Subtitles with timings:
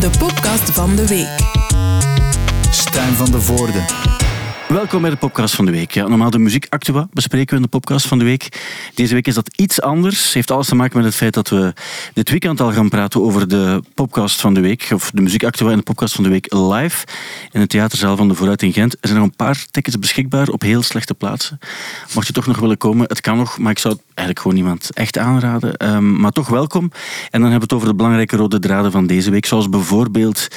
[0.00, 1.38] de podcast van de week.
[2.70, 3.84] Stijn van de Voorde.
[4.68, 5.90] Welkom bij de podcast van de week.
[5.90, 8.60] Ja, normaal de muziek actua bespreken we in de podcast van de week.
[8.94, 10.32] Deze week is dat iets anders.
[10.32, 11.72] Heeft alles te maken met het feit dat we
[12.12, 14.88] dit weekend al gaan praten over de podcast van de week.
[14.94, 17.06] Of de muziek actua en de podcast van de week live.
[17.52, 18.92] In het theaterzaal van de Vooruit in Gent.
[18.92, 21.58] Er zijn nog een paar tickets beschikbaar op heel slechte plaatsen.
[22.14, 23.58] Mocht je toch nog willen komen, het kan nog.
[23.58, 25.94] Maar ik zou het eigenlijk gewoon niemand echt aanraden.
[25.94, 26.90] Um, maar toch welkom.
[27.30, 29.46] En dan hebben we het over de belangrijke rode draden van deze week.
[29.46, 30.48] Zoals bijvoorbeeld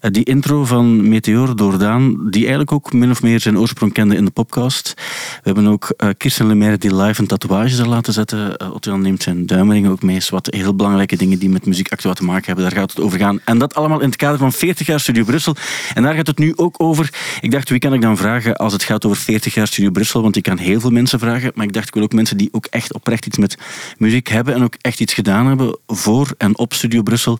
[0.00, 2.30] uh, die intro van Meteor door Daan.
[2.30, 4.94] Die eigenlijk ook min of meer zijn oorsprong kende in de podcast.
[4.96, 8.56] We hebben ook uh, Kirsten Lemaire die live een tatoeage zal laten zetten.
[8.86, 10.20] Uh, neemt zijn duimering ook mee.
[10.30, 12.64] Wat heel belangrijke dingen die met muziek actueel te maken hebben.
[12.64, 13.40] Daar gaat het over gaan.
[13.44, 15.56] En dat allemaal in het kader van 40 jaar Studio Brussel.
[15.94, 17.10] En daar gaat het nu ook over.
[17.40, 20.22] Ik dacht, wie kan ik dan vragen als het gaat over 40 jaar Studio Brussel?
[20.22, 21.52] Want ik kan heel veel mensen vragen.
[21.54, 23.56] Maar ik dacht, ik wil ook mensen die ook echt oprecht iets met
[23.98, 24.54] muziek hebben.
[24.54, 27.38] En ook echt iets gedaan hebben voor en op Studio Brussel.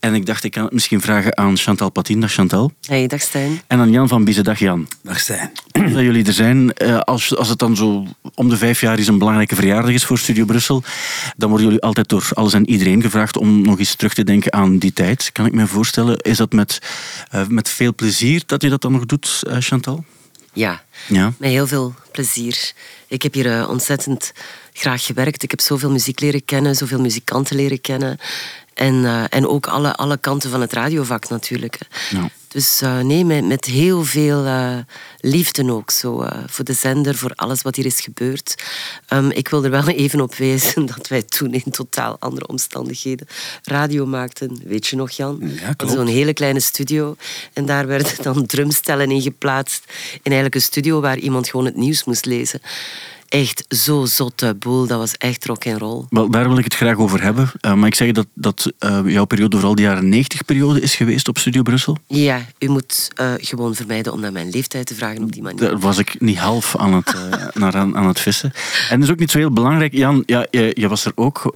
[0.00, 2.20] En ik dacht, ik kan het misschien vragen aan Chantal Patin.
[2.20, 2.72] Dag Chantal.
[2.86, 3.60] Hey, dag Stijn.
[3.66, 4.44] En aan Jan van Biezen.
[4.44, 4.88] Dag Jan.
[5.02, 5.50] Dag Stijn
[5.94, 6.74] dat jullie er zijn.
[7.04, 10.18] Als, als het dan zo om de vijf jaar is een belangrijke verjaardag is voor
[10.18, 10.82] Studio Brussel,
[11.36, 14.52] dan worden jullie altijd door alles en iedereen gevraagd om nog eens terug te denken
[14.52, 15.30] aan die tijd.
[15.32, 16.18] Kan ik me voorstellen.
[16.18, 16.78] Is dat met,
[17.34, 20.04] uh, met veel plezier dat je dat dan nog doet, uh, Chantal?
[20.52, 22.72] Ja, ja, met heel veel plezier.
[23.08, 24.32] Ik heb hier uh, ontzettend
[24.72, 25.42] graag gewerkt.
[25.42, 28.18] Ik heb zoveel muziek leren kennen, zoveel muzikanten leren kennen.
[28.74, 31.78] En, uh, en ook alle, alle kanten van het radiovak natuurlijk.
[32.10, 32.28] Ja.
[32.48, 34.78] Dus uh, nee, met, met heel veel uh,
[35.20, 35.90] liefde ook.
[35.90, 38.54] Zo, voor de zender, voor alles wat hier is gebeurd.
[39.08, 43.26] Um, ik wil er wel even op wijzen dat wij toen in totaal andere omstandigheden
[43.62, 44.60] radio maakten.
[44.64, 45.50] Weet je nog, Jan?
[45.60, 47.16] Ja, Zo'n hele kleine studio.
[47.52, 49.82] En daar werden dan drumstellen in geplaatst.
[50.12, 52.60] In eigenlijk een studio waar iemand gewoon het nieuws moest lezen
[53.28, 54.86] echt zo zotte boel.
[54.86, 56.04] Dat was echt rock en roll.
[56.10, 57.50] Wel, daar wil ik het graag over hebben.
[57.60, 60.94] Uh, maar ik zeg dat, dat uh, jouw periode vooral de jaren 90 periode is
[60.94, 61.96] geweest op Studio Brussel.
[62.06, 65.60] Ja, u moet uh, gewoon vermijden om naar mijn leeftijd te vragen op die manier.
[65.60, 67.14] Daar was ik niet half aan het,
[67.60, 68.52] naar aan, aan, het vissen.
[68.90, 69.92] En dat is ook niet zo heel belangrijk.
[69.92, 71.54] Jan, ja, je, je was er ook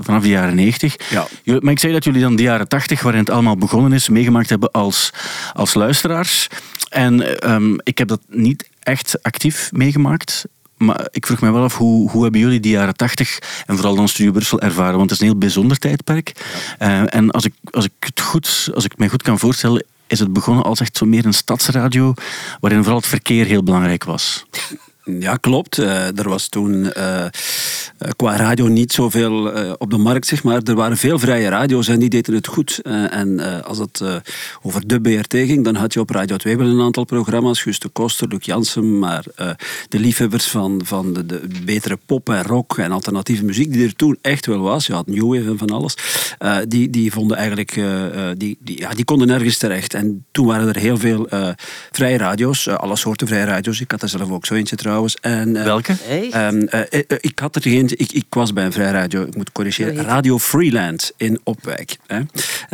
[0.00, 0.96] vanaf de jaren 90.
[1.10, 1.26] Ja.
[1.60, 4.48] Maar ik zeg dat jullie dan de jaren 80, waarin het allemaal begonnen is, meegemaakt
[4.48, 5.10] hebben als,
[5.52, 6.48] als luisteraars.
[6.88, 10.44] En um, ik heb dat niet echt actief meegemaakt.
[10.84, 13.94] Maar ik vroeg me wel af, hoe, hoe hebben jullie die jaren tachtig en vooral
[13.94, 14.96] dan Studio Brussel ervaren?
[14.96, 16.32] Want het is een heel bijzonder tijdperk.
[16.78, 17.02] Ja.
[17.02, 20.18] Uh, en als ik, als, ik het goed, als ik me goed kan voorstellen, is
[20.18, 22.14] het begonnen als echt zo meer een stadsradio,
[22.60, 24.44] waarin vooral het verkeer heel belangrijk was.
[25.04, 25.78] Ja, klopt.
[25.78, 27.24] Uh, er was toen uh,
[28.16, 30.62] qua radio niet zoveel op de markt, zeg maar.
[30.62, 32.80] Er waren veel vrije radio's en die deden het goed.
[33.10, 34.02] en als het
[34.62, 37.62] over de BRT ging, dan had je op Radio 2 wel een aantal programma's.
[37.62, 39.24] Guus de Koster, Luc Jansen, maar
[39.88, 43.96] de liefhebbers van, van de, de, betere pop en rock en alternatieve muziek, die er
[43.96, 45.94] toen echt wel was, je had New Wave en van alles,
[46.68, 47.80] die, die vonden eigenlijk,
[48.36, 49.94] die, die, ja, die konden nergens terecht.
[49.94, 51.28] En toen waren er heel veel
[51.90, 53.80] vrije radio's, alle soorten vrije radio's.
[53.80, 54.90] Ik had er zelf ook zo eentje trouwens.
[55.20, 55.96] En, uh, Welke?
[56.34, 56.80] Um, uh,
[57.20, 57.88] ik had er geen.
[57.96, 60.04] Ik, ik was bij een vrij radio, ik moet corrigeren.
[60.04, 61.96] Radio Freeland in Opwijk.
[62.06, 62.20] Hè.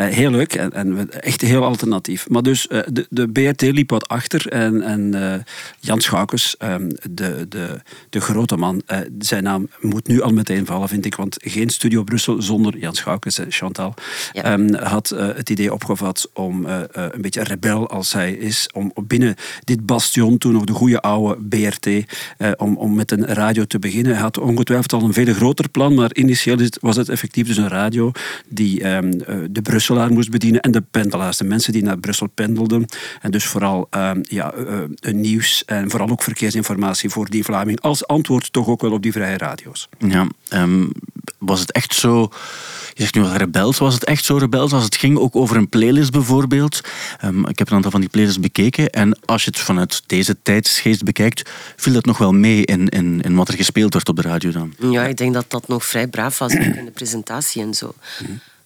[0.05, 2.29] heel leuk en, en, echt heel alternatief.
[2.29, 5.45] Maar dus de, de BRT liep wat achter en, en
[5.81, 7.81] Jan Schoukens, um, de, de,
[8.11, 8.83] de grote man,
[9.19, 11.15] zijn naam moet nu al meteen vallen, vind ik.
[11.15, 13.95] Want geen Studio Brussel zonder Jan Schoukens, Chantal,
[14.33, 14.53] ja.
[14.53, 19.87] um, had het idee opgevat om een beetje rebel als hij is, om binnen dit
[19.87, 21.87] bastion, toen nog de goede oude BRT,
[22.37, 24.13] eh, om, om met een radio te beginnen.
[24.13, 27.69] Hij had ongetwijfeld al een veel groter plan, maar initieel was het effectief dus een
[27.69, 28.13] radio
[28.49, 29.19] die um,
[29.51, 32.85] de Brusselaar moest bedienen en de pendelaars, de mensen die naar Brussel pendelden.
[33.21, 38.07] En dus vooral um, ja, uh, nieuws en vooral ook verkeersinformatie voor die Vlaming als
[38.07, 39.89] antwoord toch ook wel op die vrije radio's.
[39.99, 40.93] Ja, um,
[41.39, 42.31] was het echt zo
[42.99, 43.79] je zegt nu wel rebels.
[43.79, 46.81] Was het echt zo rebels als het ging ook over een playlist bijvoorbeeld?
[47.25, 48.91] Um, ik heb een aantal van die playlists bekeken.
[48.91, 53.21] En als je het vanuit deze tijdsgeest bekijkt, viel dat nog wel mee in, in,
[53.21, 54.75] in wat er gespeeld werd op de radio dan?
[54.79, 57.95] Ja, ik denk dat dat nog vrij braaf was in de presentatie en zo.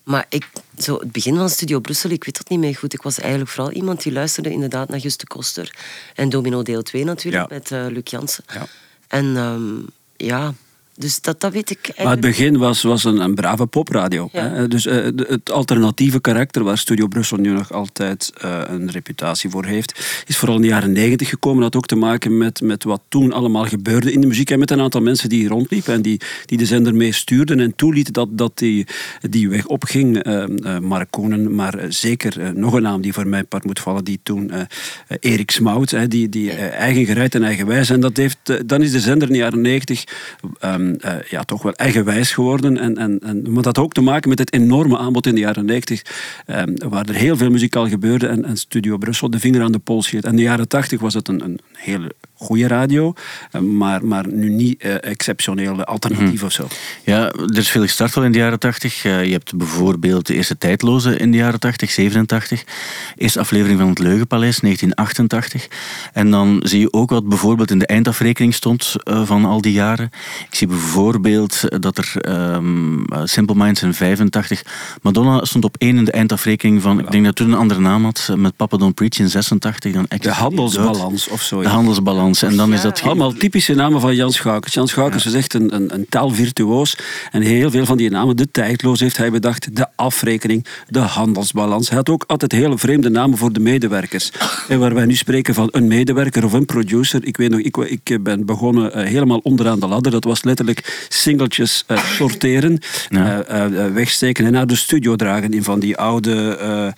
[0.02, 0.46] Maar ik,
[0.78, 2.94] zo het begin van Studio Brussel, ik weet dat niet meer goed.
[2.94, 5.74] Ik was eigenlijk vooral iemand die luisterde inderdaad naar Juste Koster.
[6.14, 7.54] En Domino deel 2 natuurlijk, ja.
[7.56, 8.44] met uh, Luc Jansen.
[8.52, 8.66] Ja.
[9.08, 10.54] En um, ja,
[10.96, 12.04] dus dat, dat weet ik eigenlijk.
[12.04, 14.28] Maar het begin was, was een, een brave popradio.
[14.32, 14.48] Ja.
[14.48, 14.68] Hè?
[14.68, 19.64] Dus uh, het alternatieve karakter waar Studio Brussel nu nog altijd uh, een reputatie voor
[19.64, 21.62] heeft, is vooral in de jaren negentig gekomen.
[21.62, 24.58] Dat had ook te maken met, met wat toen allemaal gebeurde in de muziek en
[24.58, 28.12] met een aantal mensen die rondliepen en die, die de zender mee stuurden en toelieten
[28.12, 28.86] dat, dat die,
[29.20, 30.26] die weg opging.
[30.26, 34.20] Uh, Mark Konen, maar zeker nog een naam die voor mij part moet vallen, die
[34.22, 34.50] toen
[35.20, 37.90] Erik Smout, die, die eigen gereid en eigen wijs.
[37.90, 40.04] En dat heeft, dan is de zender in de jaren negentig...
[40.64, 42.78] Um, ehm, ja, toch wel eigenwijs geworden.
[42.78, 45.40] En, en, en, maar dat had ook te maken met het enorme aanbod in de
[45.40, 46.02] jaren 90,
[46.46, 49.78] ehm, waar er heel veel muzikaal gebeurde en, en Studio Brussel de vinger aan de
[49.78, 50.24] pols hield.
[50.24, 53.14] En in de jaren 80 was het een, een hele goede radio,
[53.50, 56.46] eh, maar, maar nu niet uh, exceptioneel alternatief mm.
[56.46, 56.66] of zo.
[57.04, 59.04] Ja, er is veel gestart al in de jaren 80.
[59.04, 62.64] Uh, je hebt bijvoorbeeld de eerste tijdloze in de jaren 80, 87.
[63.16, 65.68] Eerste aflevering van het Leugenpaleis, 1988.
[66.12, 69.72] En dan zie je ook wat bijvoorbeeld in de eindafrekening stond uh, van al die
[69.72, 70.10] jaren.
[70.48, 72.14] Ik zie bijvoorbeeld dat er
[72.54, 74.62] um, Simple Minds in 85.
[75.02, 78.04] Madonna stond op één in de eindafrekening van, ik denk dat toen een andere naam
[78.04, 79.92] had, met Papa Don't Preach in 86.
[79.92, 81.62] Dan de handelsbalans of zo.
[81.62, 82.42] De handelsbalans.
[82.42, 84.74] En dan is dat Allemaal typische namen van Jan Schoukers.
[84.74, 86.96] Jan Schoukers is echt een, een, een taalvirtuoos.
[87.30, 89.76] En heel veel van die namen, de tijdloos heeft hij bedacht.
[89.76, 91.88] De afrekening, de handelsbalans.
[91.88, 94.32] Hij had ook altijd hele vreemde namen voor de medewerkers.
[94.68, 97.26] En waar wij nu spreken van een medewerker of een producer.
[97.26, 100.12] Ik weet nog, ik, ik ben begonnen uh, helemaal onderaan de ladder.
[100.12, 100.61] Dat was letterlijk
[101.08, 102.78] singeltjes uh, sorteren,
[103.08, 103.44] ja.
[103.50, 106.94] uh, wegsteken en naar de studio dragen in van die oude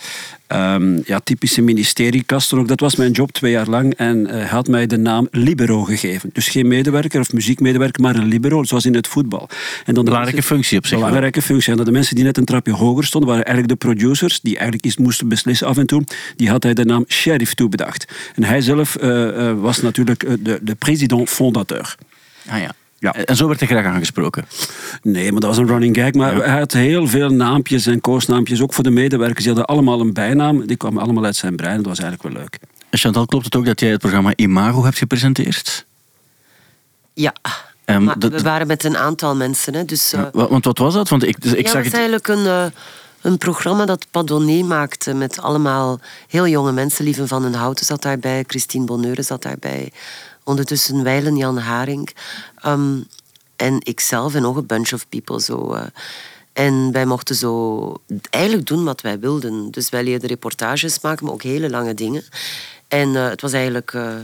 [0.48, 2.68] um, ja, typische ministeriekasten ook.
[2.68, 6.30] Dat was mijn job twee jaar lang en hij had mij de naam libero gegeven.
[6.32, 9.48] Dus geen medewerker of muziekmedewerker, maar een libero, zoals in het voetbal.
[9.84, 10.98] En dan belangrijke functie op zich.
[10.98, 11.70] Belangrijke functie.
[11.70, 14.54] En dat de mensen die net een trapje hoger stonden, waren eigenlijk de producers, die
[14.54, 16.04] eigenlijk iets moesten beslissen af en toe.
[16.36, 18.12] Die had hij de naam sheriff toebedacht.
[18.34, 21.96] En hij zelf uh, uh, was natuurlijk de, de president fondateur.
[22.46, 22.74] Ah ja.
[23.04, 23.12] Ja.
[23.12, 24.44] En zo werd hij graag aangesproken?
[25.02, 26.12] Nee, maar dat was een running gag.
[26.12, 29.44] Maar hij had heel veel naampjes en koosnaampjes, ook voor de medewerkers.
[29.44, 30.66] Die hadden allemaal een bijnaam.
[30.66, 31.76] Die kwamen allemaal uit zijn brein.
[31.76, 32.58] Dat was eigenlijk wel leuk.
[32.90, 35.86] Chantal, klopt het ook dat jij het programma Imago hebt gepresenteerd?
[37.14, 37.34] Ja.
[37.84, 39.74] Um, maar we waren met een aantal mensen.
[39.74, 41.08] Hè, dus, uh, want wat was dat?
[41.08, 42.64] Want ik, dus ik ja, zag het was eigenlijk een, uh,
[43.20, 47.04] een programma dat Padonné maakte met allemaal heel jonge mensen.
[47.04, 49.92] Lieven van den Houten zat daarbij, Christine Bonneuren zat daarbij.
[50.44, 52.14] Ondertussen Weilen Jan Haring.
[52.66, 53.06] Um,
[53.56, 55.40] en ikzelf en nog een bunch of people.
[55.40, 55.82] Zo, uh.
[56.52, 57.94] En wij mochten zo
[58.30, 59.70] eigenlijk doen wat wij wilden.
[59.70, 62.24] Dus wij leerden reportages maken, maar ook hele lange dingen.
[62.88, 64.14] En uh, het was eigenlijk uh,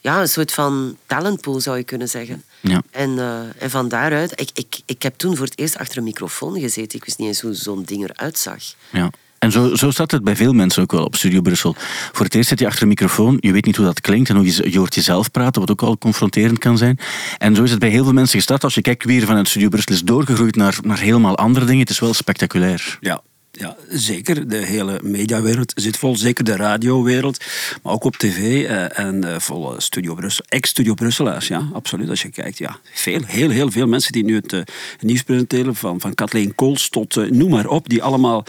[0.00, 2.44] ja, een soort van talentpool, zou je kunnen zeggen.
[2.60, 2.82] Ja.
[2.90, 4.40] En, uh, en van daaruit...
[4.40, 6.98] Ik, ik, ik heb toen voor het eerst achter een microfoon gezeten.
[6.98, 8.62] Ik wist niet eens hoe zo'n ding eruit zag.
[8.90, 9.10] Ja.
[9.40, 11.74] En zo, zo staat het bij veel mensen ook wel op Studio Brussel.
[12.12, 14.36] Voor het eerst zit je achter een microfoon, je weet niet hoe dat klinkt en
[14.36, 16.98] hoe je, je hoort jezelf praten, wat ook al confronterend kan zijn.
[17.38, 18.64] En zo is het bij heel veel mensen gestart.
[18.64, 21.80] Als je kijkt wie er vanuit Studio Brussel is doorgegroeid naar, naar helemaal andere dingen,
[21.80, 22.98] het is wel spectaculair.
[23.00, 23.22] Ja,
[23.52, 24.48] ja, zeker.
[24.48, 26.16] De hele mediawereld zit vol.
[26.16, 27.44] Zeker de radiowereld.
[27.82, 30.44] Maar ook op tv eh, en uh, vol Studio Brussel.
[30.48, 31.68] Ex-Studio Brusselaars, ja.
[31.72, 32.08] Absoluut.
[32.08, 32.78] Als je kijkt, ja.
[32.92, 34.60] Veel, heel, heel veel mensen die nu het uh,
[35.00, 35.74] nieuws presenteren.
[35.74, 37.88] Van, van Kathleen Kools tot noem maar op.
[37.88, 38.44] Die allemaal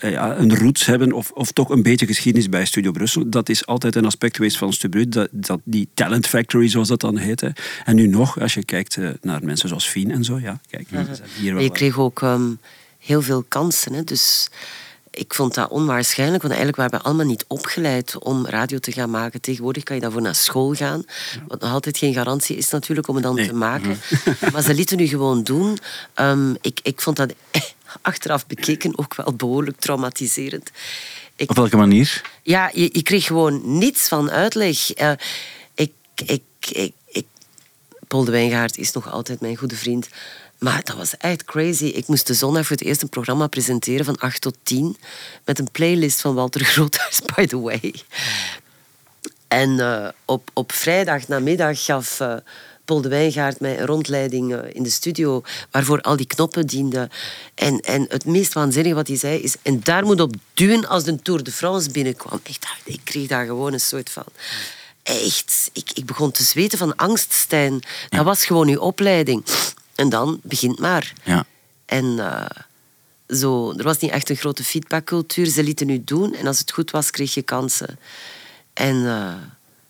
[0.00, 1.12] ja, een roots hebben.
[1.12, 3.30] Of, of toch een beetje geschiedenis bij Studio Brussel.
[3.30, 7.00] Dat is altijd een aspect geweest van Studio dat, dat Die talent factory, zoals dat
[7.00, 7.40] dan heet.
[7.40, 7.48] Hè.
[7.84, 10.38] En nu nog, als je kijkt naar mensen zoals Fien en zo.
[10.38, 10.88] Ja, kijk,
[11.40, 12.20] je kreeg ook...
[12.20, 12.58] Um
[13.08, 13.92] heel veel kansen.
[13.92, 14.04] Hè.
[14.04, 14.48] Dus
[15.10, 19.10] ik vond dat onwaarschijnlijk, want eigenlijk waren we allemaal niet opgeleid om radio te gaan
[19.10, 19.40] maken.
[19.40, 21.04] Tegenwoordig kan je daarvoor naar school gaan,
[21.46, 24.00] wat nog altijd geen garantie is natuurlijk om het dan te maken.
[24.10, 24.50] Mhm.
[24.52, 25.78] Maar ze lieten nu gewoon doen.
[26.14, 27.34] Um, ik, ik vond dat
[28.02, 30.70] achteraf bekeken ook wel behoorlijk traumatiserend.
[31.36, 32.22] Ik, Op welke manier?
[32.42, 35.00] Ja, je, je kreeg gewoon niets van uitleg.
[35.00, 35.12] Uh,
[35.74, 37.26] ik, ik, ik, ik,
[38.08, 40.08] Paul de Wijngaard is nog altijd mijn goede vriend.
[40.58, 41.84] Maar dat was echt crazy.
[41.84, 44.96] Ik moest de zondag voor het eerst een programma presenteren van 8 tot 10.
[45.44, 47.94] Met een playlist van Walter Groothuis, by the way.
[49.48, 52.34] En uh, op, op vrijdag namiddag gaf uh,
[52.84, 57.10] Paul de Wijngaard mij een rondleiding uh, in de studio waarvoor al die knoppen dienden.
[57.54, 59.54] En, en het meest waanzinnige wat hij zei is...
[59.62, 62.40] En daar moet op duwen als de Tour de France binnenkwam.
[62.42, 64.24] Echt, ik kreeg daar gewoon een soort van...
[65.02, 67.80] Echt, ik, ik begon te zweten van angst, Stijn.
[68.08, 69.44] Dat was gewoon uw opleiding.
[69.98, 71.12] En dan begint maar.
[71.24, 71.46] Ja.
[71.84, 72.46] En uh,
[73.28, 75.46] zo, er was niet echt een grote feedbackcultuur.
[75.46, 77.98] Ze lieten nu doen en als het goed was, kreeg je kansen.
[78.72, 78.96] En...
[78.96, 79.34] Uh,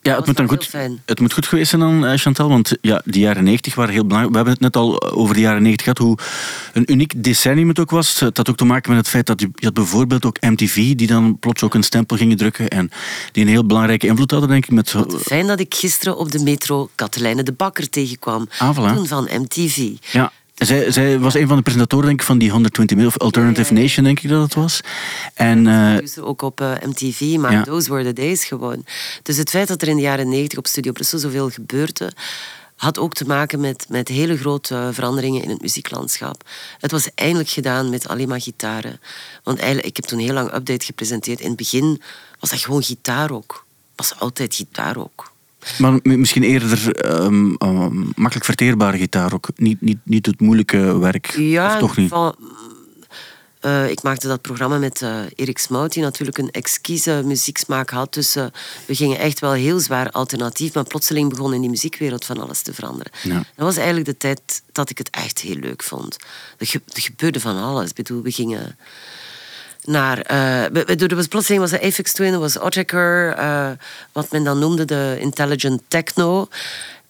[0.02, 0.72] ja, het moet, dan goed,
[1.04, 4.06] het moet goed geweest zijn dan, eh, Chantal, want ja, die jaren 90 waren heel
[4.06, 4.30] belangrijk.
[4.30, 6.18] We hebben het net al over de jaren 90 gehad, hoe
[6.72, 8.20] een uniek decennium het ook was.
[8.20, 10.94] Het had ook te maken met het feit dat je, je had bijvoorbeeld ook MTV,
[10.94, 12.90] die dan plots ook een stempel gingen drukken en
[13.32, 14.70] die een heel belangrijke invloed hadden, denk ik.
[14.70, 14.92] Met...
[14.92, 18.48] Wat fijn dat ik gisteren op de metro Katelijne de Bakker tegenkwam.
[18.58, 18.94] Ah, voilà.
[18.94, 19.90] Toen van MTV.
[20.10, 23.18] Ja, zij, zij, was een van de presentatoren denk ik, van die 120 Mil, of
[23.18, 24.80] Alternative Nation, denk ik dat het was.
[25.34, 27.62] En, uh, ook op uh, eh, MTV, maar ja.
[27.62, 28.84] those were the days gewoon.
[29.22, 32.12] Dus het feit dat er in de jaren 90 op Studio Brussel zoveel gebeurde,
[32.76, 36.48] had ook te maken met, met hele grote veranderingen in het muzieklandschap.
[36.78, 39.00] Het was eindelijk gedaan met alleen maar gitaren.
[39.42, 41.40] Want eigenlijk, ik heb toen heel lang update gepresenteerd.
[41.40, 42.02] In het begin
[42.40, 43.66] was dat gewoon gitaar ook.
[43.96, 45.32] was altijd gitaar ook.
[45.78, 47.56] Maar misschien eerder um,
[48.14, 49.48] makkelijk verteerbare gitaar ook.
[49.56, 51.34] Niet, niet, niet het moeilijke werk.
[51.36, 52.08] Ja, of toch niet?
[52.08, 52.34] Van,
[53.62, 58.14] uh, ik maakte dat programma met uh, Erik Smout, die natuurlijk een exquise muzieksmaak had.
[58.14, 58.46] Dus uh,
[58.86, 60.74] we gingen echt wel heel zwaar alternatief.
[60.74, 63.12] Maar plotseling begon in die muziekwereld van alles te veranderen.
[63.22, 63.34] Ja.
[63.34, 66.16] Dat was eigenlijk de tijd dat ik het echt heel leuk vond.
[66.58, 67.88] Er, ge er gebeurde van alles.
[67.88, 68.76] Ik bedoel, we gingen
[69.88, 70.30] naar...
[70.30, 73.70] Uh, er was plotseling was de Apex Twin, was Ottaker, uh,
[74.12, 76.48] wat men dan noemde de intelligent techno.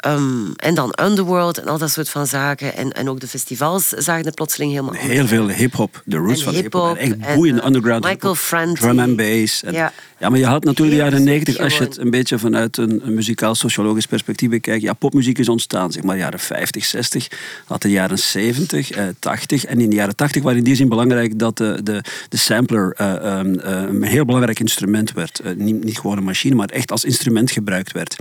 [0.06, 2.76] Um, en dan Underworld en al dat soort van zaken.
[2.76, 6.54] En, en ook de festivals zagen het plotseling helemaal Heel veel hip-hop, de roots van
[6.54, 6.96] hip-hop.
[6.96, 8.04] Echt boeiende uh, underground.
[8.04, 8.80] Michael Franti.
[8.80, 9.62] Drum and bass.
[9.62, 9.92] En, ja.
[10.20, 13.00] Ja, maar je had natuurlijk de jaren negentig, als je het een beetje vanuit een,
[13.06, 14.82] een muzikaal-sociologisch perspectief bekijkt.
[14.82, 17.28] Ja, popmuziek is ontstaan, zeg maar, jaren 50, 60.
[17.64, 19.64] Had de jaren 70, eh, 80.
[19.64, 22.96] En in de jaren 80 waren in die zin belangrijk dat de, de, de sampler
[23.00, 25.42] uh, um, uh, een heel belangrijk instrument werd.
[25.56, 28.16] niet, niet gewoon een machine, maar echt als instrument gebruikt werd.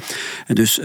[0.47, 0.79] En dus,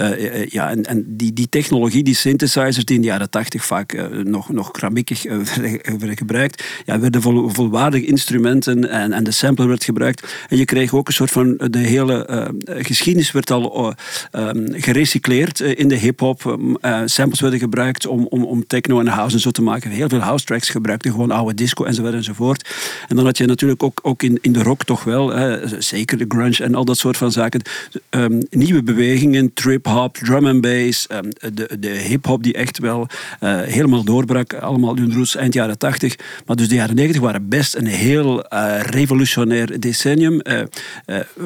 [0.47, 4.49] ja, en, en die, die technologie, die synthesizers die in de jaren tachtig vaak nog,
[4.49, 5.37] nog kramiekig uh,
[5.83, 10.27] werden gebruikt, ja, werden vol, volwaardige instrumenten en, en de sampler werd gebruikt.
[10.49, 13.95] En je kreeg ook een soort van, de hele uh, geschiedenis werd al
[14.33, 16.59] um, gerecycleerd in de hip-hop.
[17.05, 19.91] Samples werden gebruikt om, om, om techno en house en zo te maken.
[19.91, 22.69] Heel veel house tracks gebruikten, gewoon oude disco enzovoort enzovoort.
[23.09, 25.33] En dan had je natuurlijk ook, ook in, in de rock toch wel,
[25.79, 27.63] zeker de grunge en al dat soort van zaken,
[28.11, 33.07] um, nieuwe bewegingen, trip-hop, drum and bass Ehm, de, de hip-hop die echt wel
[33.41, 34.55] helemaal doorbrak.
[34.55, 36.17] Allemaal hun roots eind jaren 80.
[36.47, 38.47] Maar dus de jaren 90 waren best een heel
[38.83, 40.41] revolutionair decennium.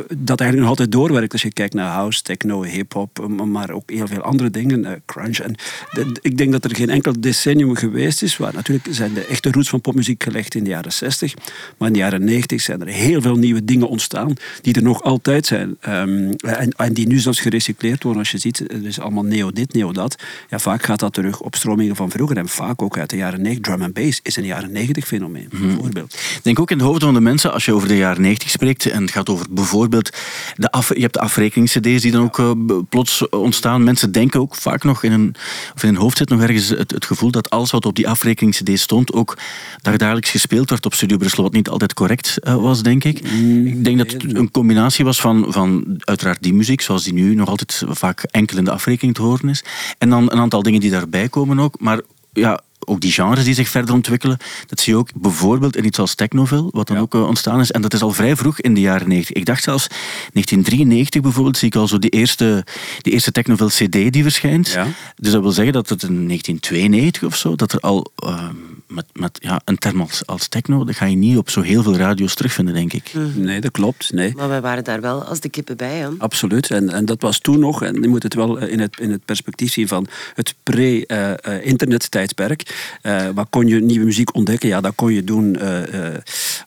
[0.09, 4.07] Dat eigenlijk nog altijd doorwerkt als je kijkt naar house, techno, hip-hop, maar ook heel
[4.07, 5.38] veel andere dingen, crunch.
[5.38, 5.55] En
[5.91, 9.50] de, ik denk dat er geen enkel decennium geweest is waar natuurlijk zijn de echte
[9.50, 11.35] roots van popmuziek gelegd in de jaren 60.
[11.79, 15.03] Maar in de jaren 90 zijn er heel veel nieuwe dingen ontstaan die er nog
[15.03, 15.76] altijd zijn.
[15.88, 18.23] Um, en, en, die nu zelfs gerecycleerd worden.
[18.23, 20.17] Als je ziet, er is allemaal neo dit, neo dat.
[20.49, 23.43] Ja, vaak gaat dat terug op stromingen van vroeger en vaak ook uit de jaren
[23.43, 23.65] 90.
[23.65, 25.67] Drum and bass is een jaren 90 fenomeen, mhm.
[25.67, 26.15] bijvoorbeeld.
[26.15, 28.50] Ik denk ook in de hoofden van de mensen, als je over de jaren 90
[28.50, 30.11] spreekt en het gaat over bijvoorbeeld,
[30.57, 32.50] de af, je hebt de afrekeningscd's die dan ook uh,
[32.88, 33.85] plots ontstaan.
[33.85, 35.35] Mensen denken ook vaak nog in een,
[35.75, 38.09] of in hun hoofd zit nog ergens het, het gevoel dat alles wat op die
[38.09, 39.38] afrekeningscd stond ook
[39.83, 43.33] dagelijks gespeeld werd op Studio Brussel, wat niet altijd correct uh, was, denk ik.
[43.33, 47.12] Mm, ik denk dat het een combinatie was van, van uiteraard die muziek, zoals die
[47.12, 49.64] nu nog altijd vaak enkel in de afrekening te horen is.
[49.99, 51.81] En dan een aantal dingen die daarbij komen ook.
[51.81, 52.00] Maar
[52.33, 55.99] ja, ook die genres die zich verder ontwikkelen, dat zie je ook bijvoorbeeld in iets
[55.99, 57.71] als Technoville, wat dan ook eh, ontstaan is.
[57.71, 59.37] En dat is al vrij vroeg in de jaren 90.
[59.37, 62.64] Ik dacht zelfs 1993 bijvoorbeeld, zie ik al zo die eerste,
[63.00, 64.69] die eerste Technoville CD die verschijnt.
[64.69, 64.87] Ja.
[65.16, 68.55] Dus dat wil zeggen dat het in 1992 of zo, dat er al ehm,
[68.88, 71.83] met, met ja, een term als, als, techno, dat ga je niet op zo heel
[71.83, 73.14] veel radio's terugvinden, denk ik.
[73.14, 73.40] Mhm.
[73.40, 74.12] Nee, dat klopt.
[74.12, 74.33] Nee.
[74.37, 75.97] Maar wij waren daar wel als de kippen bij.
[75.97, 76.09] Hè?
[76.19, 76.71] Absoluut.
[76.71, 79.25] En, en dat was toen nog, en je moet het wel in het, in het
[79.25, 82.75] perspectief zien van het pre-internet-tijdperk.
[83.02, 84.68] Uh, waar kon je nieuwe muziek ontdekken?
[84.68, 85.78] Ja, dat kon je doen uh,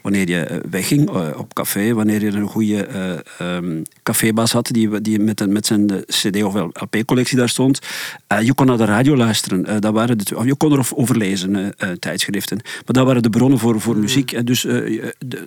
[0.01, 2.87] wanneer je wegging op café, wanneer je een goede
[3.41, 7.79] um, cafébaas had die, die met, met zijn CD of LP-collectie daar stond.
[8.41, 9.81] je kon naar de radio luisteren.
[9.81, 12.57] dat waren de, je kon erover lezen tijdschriften.
[12.63, 14.01] Maar dat waren de bronnen voor, voor mm.
[14.01, 14.31] muziek.
[14.31, 14.63] En dus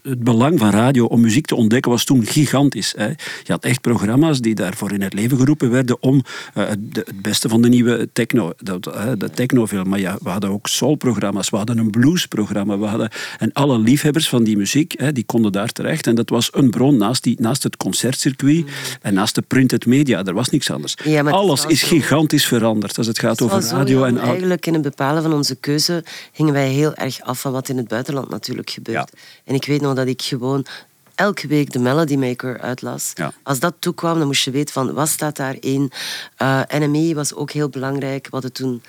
[0.02, 2.94] het belang van radio om muziek te ontdekken was toen gigantisch.
[2.96, 3.06] Hè.
[3.42, 6.22] Je had echt programma's die daarvoor in het leven geroepen werden om
[6.54, 9.88] uh, het beste van de nieuwe techno, dat, uh, de technofilm.
[9.88, 14.28] Maar ja, we hadden ook soulprogramma's, we hadden een bluesprogramma, we hadden, en alle liefhebbers
[14.28, 16.06] van die muziek, hè, die konden daar terecht.
[16.06, 18.72] En dat was een bron naast, die, naast het concertcircuit mm.
[19.02, 20.24] en naast de printed media.
[20.24, 20.94] Er was niks anders.
[21.04, 24.04] Ja, Alles is gigantisch veranderd als het gaat over radio.
[24.04, 27.68] en eigenlijk in het bepalen van onze keuze hingen wij heel erg af van wat
[27.68, 29.12] in het buitenland natuurlijk gebeurt.
[29.44, 30.66] En ik weet nog dat ik gewoon
[31.14, 33.12] elke week de Melody Maker uitlas.
[33.42, 35.92] Als dat toekwam, dan moest je weten van wat staat daarin.
[36.38, 38.24] Uh, eh, NME was ook heel belangrijk.
[38.24, 38.82] We hadden toen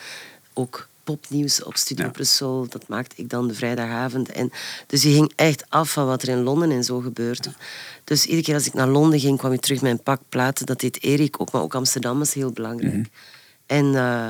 [0.53, 2.12] ook popnieuws op Studio ja.
[2.12, 2.68] Brussel.
[2.70, 4.32] Dat maakte ik dan de vrijdagavond.
[4.32, 4.52] En,
[4.88, 7.54] dus je ging echt af van wat er in Londen en zo gebeurde.
[8.04, 10.66] Dus iedere keer als ik naar Londen ging, kwam ik terug met een pak platen.
[10.66, 12.94] Dat deed Erik ook, maar ook Amsterdam was heel belangrijk.
[12.94, 13.06] Mhm.
[13.66, 13.86] En...
[13.86, 14.30] Uh,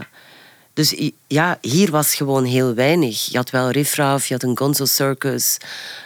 [0.74, 3.26] dus ja, hier was gewoon heel weinig.
[3.26, 5.58] Je had wel Riffraff, je had een Gonzo Circus,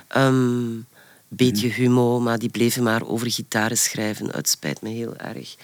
[0.08, 0.86] een um,
[1.28, 1.76] beetje mhm.
[1.76, 4.30] humo, maar die bleven maar over gitaren schrijven.
[4.32, 5.56] Het spijt me heel erg.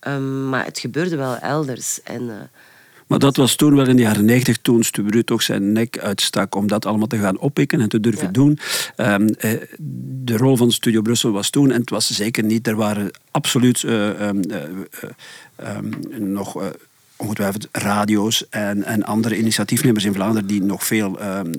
[0.00, 2.02] Um, maar het gebeurde wel elders.
[2.02, 2.34] En, uh,
[3.06, 6.54] maar dat was toen wel in de jaren negentig, toen Stubru toch zijn nek uitstak
[6.54, 8.58] om dat allemaal te gaan oppikken en te durven doen.
[8.96, 9.26] Um,
[10.24, 13.82] de rol van Studio Brussel was toen, en het was zeker niet, er waren absoluut
[13.82, 15.78] uh, um, uh,
[16.18, 16.72] nog
[17.16, 21.50] ongetwijfeld radio's en, en andere initiatiefnemers in Vlaanderen die nog veel um,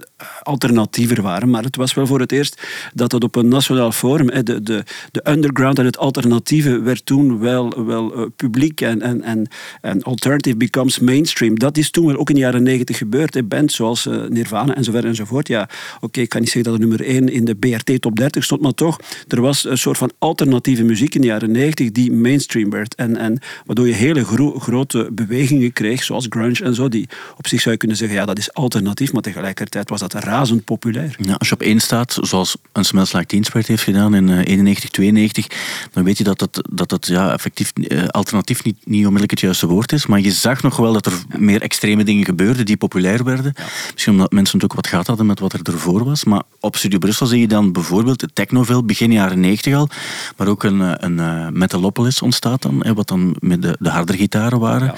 [0.43, 1.49] alternatiever waren.
[1.49, 2.61] Maar het was wel voor het eerst
[2.93, 7.39] dat het op een nationaal forum, de, de, de underground en het alternatieve werd toen
[7.39, 9.47] wel, wel uh, publiek en, en, en,
[9.81, 11.59] en alternative becomes mainstream.
[11.59, 13.33] Dat is toen wel ook in de jaren negentig gebeurd.
[13.33, 13.43] Hè.
[13.43, 15.47] Bands zoals uh, Nirvana enzovoort enzovoort.
[15.47, 15.69] Ja,
[16.01, 18.61] oké, ik kan niet zeggen dat het nummer 1 in de BRT top 30 stond,
[18.61, 22.69] maar toch, er was een soort van alternatieve muziek in de jaren negentig die mainstream
[22.69, 22.95] werd.
[22.95, 27.47] En, en waardoor je hele gro grote bewegingen kreeg, zoals grunge en zo, die op
[27.47, 31.15] zich zou je kunnen zeggen, ja, dat is alternatief, maar tegelijkertijd was dat razend populair.
[31.19, 34.27] Ja, als je op één staat, zoals een Smells Like Teen Spirit heeft gedaan in
[34.27, 35.47] uh, 91, 92,
[35.91, 39.39] dan weet je dat dat, dat, dat ja, effectief uh, alternatief niet, niet onmiddellijk het
[39.39, 42.77] juiste woord is, maar je zag nog wel dat er meer extreme dingen gebeurden die
[42.77, 43.53] populair werden.
[43.55, 43.63] Ja.
[43.91, 46.99] Misschien omdat mensen ook wat gehad hadden met wat er ervoor was, maar op Studio
[46.99, 49.89] Brussel zie je dan bijvoorbeeld de Technoville, begin jaren 90 al,
[50.37, 54.13] maar ook een, een uh, Metalopolis ontstaat dan, hè, wat dan met de, de harde
[54.13, 54.87] gitaren waren.
[54.87, 54.95] Ja.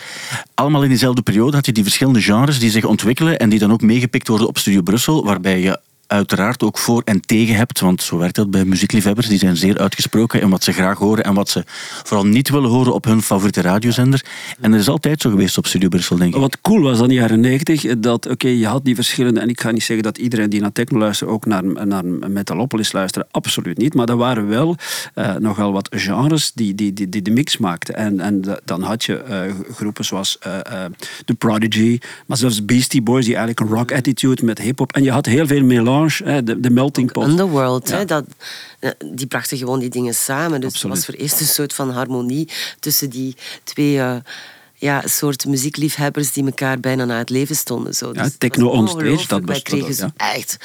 [0.54, 3.72] Allemaal in diezelfde periode had je die verschillende genres die zich ontwikkelen en die dan
[3.72, 7.80] ook meegepikt worden op Studio Brussel, waarbij je uiteraard ook voor en tegen hebt.
[7.80, 9.28] Want zo werkt dat bij muziekliefhebbers.
[9.28, 11.64] Die zijn zeer uitgesproken in wat ze graag horen en wat ze
[12.04, 14.26] vooral niet willen horen op hun favoriete radiozender.
[14.60, 16.40] En dat is altijd zo geweest op Studio Brussel, denk ik.
[16.40, 19.40] Wat cool was aan de jaren negentig, dat oké, je had die verschillende...
[19.40, 22.92] En ik ga niet zeggen dat iedereen die naar techno luistert ook naar, naar Metalopolis
[22.92, 23.28] luisterde.
[23.32, 23.94] Absoluut niet.
[23.94, 24.76] Maar er waren wel
[25.16, 27.96] uh, nogal wat genres die, die, die, de mix maakten.
[27.96, 30.54] En, en dan had je uh, groepen zoals uh,
[31.26, 34.94] The Prodigy, maar zelfs Beastie Boys, die eigenlijk een rock attitude met hip-hop.
[34.94, 37.28] En je had heel veel melange de, de melting pot.
[37.28, 38.26] Underworld, hè, dat,
[39.06, 40.62] die brachten gewoon die dingen samen.
[40.62, 43.96] Dus het was voor eerst een soort van harmonie tussen die twee...
[43.96, 44.16] Uh,
[44.80, 47.96] ja, soort muziekliefhebbers die elkaar bijna na het leven stonden.
[47.96, 48.12] Zo.
[48.12, 50.58] Dus ja, techno on stage, dat Wij kregen zo echt,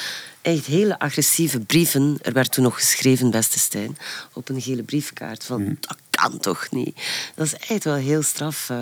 [0.42, 2.18] echt hele agressieve brieven.
[2.22, 3.98] Er werd toen nog geschreven, beste Stijn,
[4.32, 5.44] op een gele briefkaart.
[5.44, 5.76] Van, mm.
[5.80, 6.96] dat kan toch niet?
[7.34, 8.68] Dat is echt wel heel straf.
[8.70, 8.78] Uh,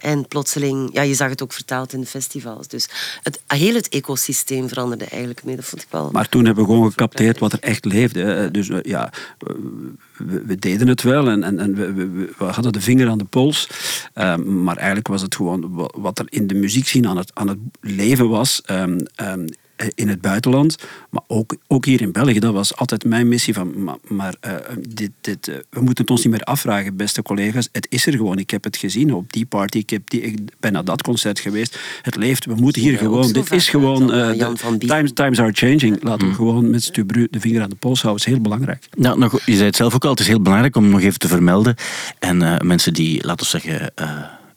[0.00, 2.68] en plotseling, ja, je zag het ook vertaald in de festivals.
[2.68, 2.88] Dus
[3.22, 5.56] het, heel het ecosysteem veranderde eigenlijk mee.
[5.56, 6.10] Dat vond ik wel.
[6.12, 8.50] Maar toen hebben we gewoon gecapteerd wat er echt leefde.
[8.50, 12.72] Dus eh, ja, we, we, deden het wel en, en, en we, we, we, hadden
[12.72, 13.68] de vinger aan de pols.
[14.14, 17.58] Um, maar eigenlijk was het gewoon wat er in de muziekscene aan het, aan het
[17.80, 18.62] leven was.
[18.70, 19.46] Um, um,
[19.94, 20.76] in het buitenland,
[21.10, 22.38] maar ook, ook hier in België.
[22.38, 23.54] Dat was altijd mijn missie.
[23.54, 24.54] Van, maar maar uh,
[24.88, 27.68] dit, dit, uh, we moeten het ons niet meer afvragen, beste collega's.
[27.72, 28.38] Het is er gewoon.
[28.38, 29.78] Ik heb het gezien op die party.
[29.78, 31.78] Ik, heb die, ik ben naar dat concert geweest.
[32.02, 32.44] Het leeft.
[32.44, 33.32] We moeten hier ja, gewoon...
[33.32, 34.14] Dit is gewoon...
[34.14, 36.02] Uh, times, times are changing.
[36.02, 36.34] Laten we mm.
[36.34, 38.24] gewoon met Stubru de vinger aan de pols houden.
[38.24, 38.88] Dat is heel belangrijk.
[38.96, 40.10] Nou, nog, je zei het zelf ook al.
[40.10, 41.74] Het is heel belangrijk om nog even te vermelden.
[42.18, 43.92] En mensen die, laten we zeggen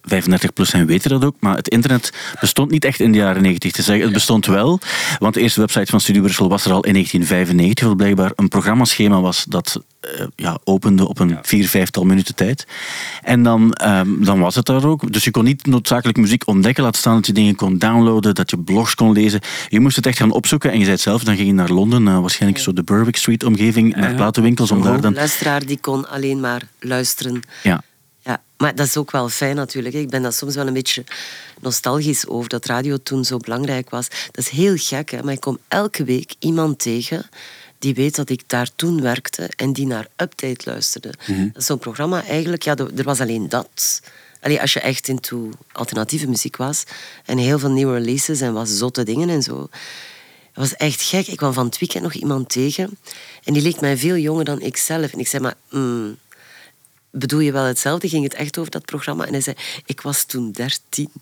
[0.03, 3.41] 35 plus zijn weten dat ook, maar het internet bestond niet echt in de jaren
[3.41, 4.03] 90 te zeggen.
[4.03, 4.79] Het bestond wel,
[5.19, 8.47] want de eerste website van Studio Brussel was er al in 1995, wat blijkbaar een
[8.47, 11.39] programmaschema was dat uh, ja, opende op een ja.
[11.41, 12.67] vier, vijftal minuten tijd.
[13.21, 15.13] En dan, um, dan was het daar ook.
[15.13, 18.49] Dus je kon niet noodzakelijk muziek ontdekken, laat staan dat je dingen kon downloaden, dat
[18.49, 19.39] je blogs kon lezen.
[19.67, 21.69] Je moest het echt gaan opzoeken en je zei het zelf, dan ging je naar
[21.69, 22.63] Londen, uh, waarschijnlijk ja.
[22.63, 24.71] zo de Berwick Street omgeving, naar platenwinkels.
[24.71, 25.11] Om daar dan...
[25.11, 27.41] De luisteraar die kon alleen maar luisteren.
[27.63, 27.83] Ja.
[28.23, 29.95] Ja, maar dat is ook wel fijn natuurlijk.
[29.95, 31.03] Ik ben daar soms wel een beetje
[31.61, 34.07] nostalgisch over dat radio toen zo belangrijk was.
[34.09, 35.23] Dat is heel gek, hè?
[35.23, 37.29] maar ik kom elke week iemand tegen
[37.83, 41.13] die weet dat ik daar toen werkte en die naar Update luisterde.
[41.27, 41.51] Mm -hmm.
[41.55, 44.01] Zo'n programma eigenlijk, ja, er was alleen dat.
[44.41, 46.83] Allee, als je echt into alternatieve muziek was
[47.25, 49.69] en heel veel nieuwe releases en was zotte dingen en zo.
[50.53, 51.27] Het was echt gek.
[51.27, 52.97] Ik kwam van het weekend nog iemand tegen
[53.43, 55.13] en die leek mij veel jonger dan ik zelf.
[55.13, 56.17] En ik zei maar, mm,
[57.19, 58.09] bedoel je wel hetzelfde?
[58.09, 59.25] Ging het echt over dat programma?
[59.25, 61.11] En hij zei, ik was toen dertien.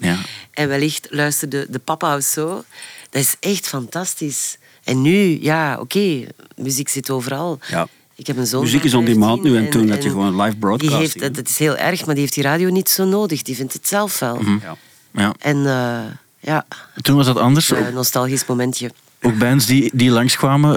[0.00, 0.18] Ja.
[0.50, 2.64] En wellicht luisterde de papa of zo.
[3.10, 4.58] Dat is echt fantastisch.
[4.84, 7.58] En nu, ja, oké, okay, muziek zit overal.
[7.68, 7.88] Ja.
[8.14, 10.56] Ik heb een zoon Muziek is on demand nu en, toen had je gewoon live
[10.56, 11.12] broadcasting.
[11.12, 13.42] Die heeft, dat is heel erg, maar die heeft die radio niet zo nodig.
[13.42, 14.36] Die vindt het zelf wel.
[14.36, 14.60] Mm -hmm.
[14.62, 14.76] ja.
[15.10, 15.34] ja.
[15.38, 16.00] En uh,
[16.40, 16.66] ja.
[17.00, 17.70] Toen was dat anders?
[17.70, 18.90] Een nostalgisch momentje.
[19.22, 20.72] Ook bands die, die langskwamen.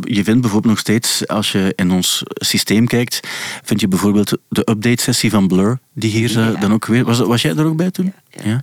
[0.00, 3.20] Je vindt bijvoorbeeld nog steeds, als je in ons systeem kijkt,
[3.62, 6.60] vind je bijvoorbeeld de update-sessie van Blur, die hier ja, ja.
[6.60, 7.04] dan ook weer...
[7.04, 8.12] Was, was jij er ook bij toen?
[8.30, 8.40] Ja.
[8.44, 8.62] ja.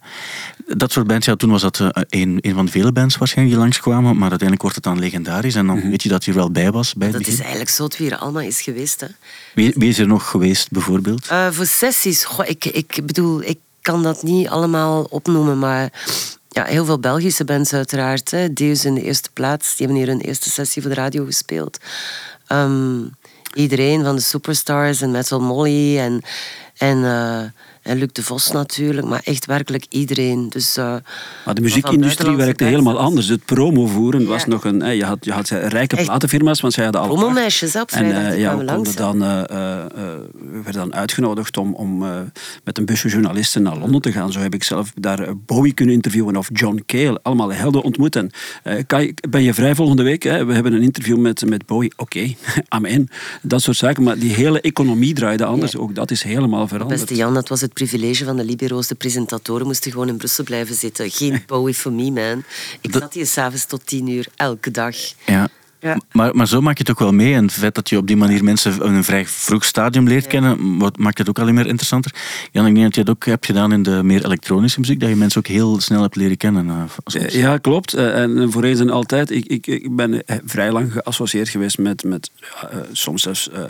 [0.75, 3.65] Dat soort bands, ja, toen was dat een, een van de vele bands waarschijnlijk die
[3.65, 5.89] langskwamen, maar uiteindelijk wordt het dan legendarisch en dan mm-hmm.
[5.89, 6.93] weet je dat je er wel bij was.
[6.93, 9.01] Bij dat is eigenlijk zo het weer allemaal is geweest.
[9.01, 9.07] Hè.
[9.53, 11.31] Wie, wie is er nog geweest, bijvoorbeeld?
[11.31, 15.91] Uh, voor sessies, goh, ik, ik bedoel, ik kan dat niet allemaal opnoemen, maar
[16.53, 18.31] ja, heel veel Belgische bands uiteraard.
[18.31, 18.53] Hè.
[18.53, 19.75] Deus in de eerste plaats.
[19.75, 21.77] Die hebben hier een eerste sessie voor de radio gespeeld.
[22.49, 23.11] Um,
[23.53, 26.21] iedereen van de Superstars en Metal Molly en,
[26.77, 27.41] En, uh,
[27.83, 30.49] en Luc de Vos natuurlijk, maar echt werkelijk iedereen.
[30.49, 30.95] Dus, uh,
[31.45, 33.27] maar de muziekindustrie werkte helemaal anders.
[33.27, 34.95] Het promovoeren was nog een...
[34.95, 36.05] je, had, je had rijke Echt?
[36.05, 37.07] platenfirma's, want zij hadden al...
[37.07, 38.65] Promomeisjes op En uh, ja, we,
[38.95, 41.97] dan, we werden dan uitgenodigd om, om
[42.63, 44.31] met een busje journalisten naar Londen te gaan.
[44.31, 47.19] Zo heb ik zelf daar Bowie kunnen interviewen of John Cale.
[47.21, 48.15] Allemaal helden ontmoet.
[48.15, 48.29] En,
[49.29, 50.23] ben je vrij volgende week?
[50.23, 50.45] Hè?
[50.45, 51.91] We hebben een interview met, met Bowie.
[51.95, 52.37] Oké, okay.
[52.67, 53.07] amen.
[53.41, 54.03] Dat soort zaken.
[54.03, 55.75] Maar die hele economie draaide anders.
[55.75, 56.99] Ook dat is helemaal veranderd.
[56.99, 58.87] Beste Jan, dat was het privilege van de Libero's.
[58.87, 61.11] De presentatoren moesten gewoon in Brussel blijven zitten.
[61.11, 62.43] Geen Bowie for me, man.
[62.81, 64.95] Ik zat hier s'avonds tot tien uur, elke dag.
[65.25, 65.49] Ja.
[65.83, 65.97] Ja.
[66.11, 67.33] Maar, maar zo maak je het ook wel mee.
[67.33, 70.27] En het feit dat je op die manier mensen in een vrij vroeg stadium leert
[70.27, 72.13] kennen, maakt het ook alleen maar interessanter.
[72.51, 75.09] Jan, ik denk dat je het ook hebt gedaan in de meer elektronische muziek, dat
[75.09, 76.89] je mensen ook heel snel hebt leren kennen.
[77.15, 77.95] Uh, ja, klopt.
[77.95, 79.31] Uh, en voor eens en altijd.
[79.31, 82.31] Ik, ik, ik ben vrij lang geassocieerd geweest met, met
[82.91, 83.63] soms zelfs uh,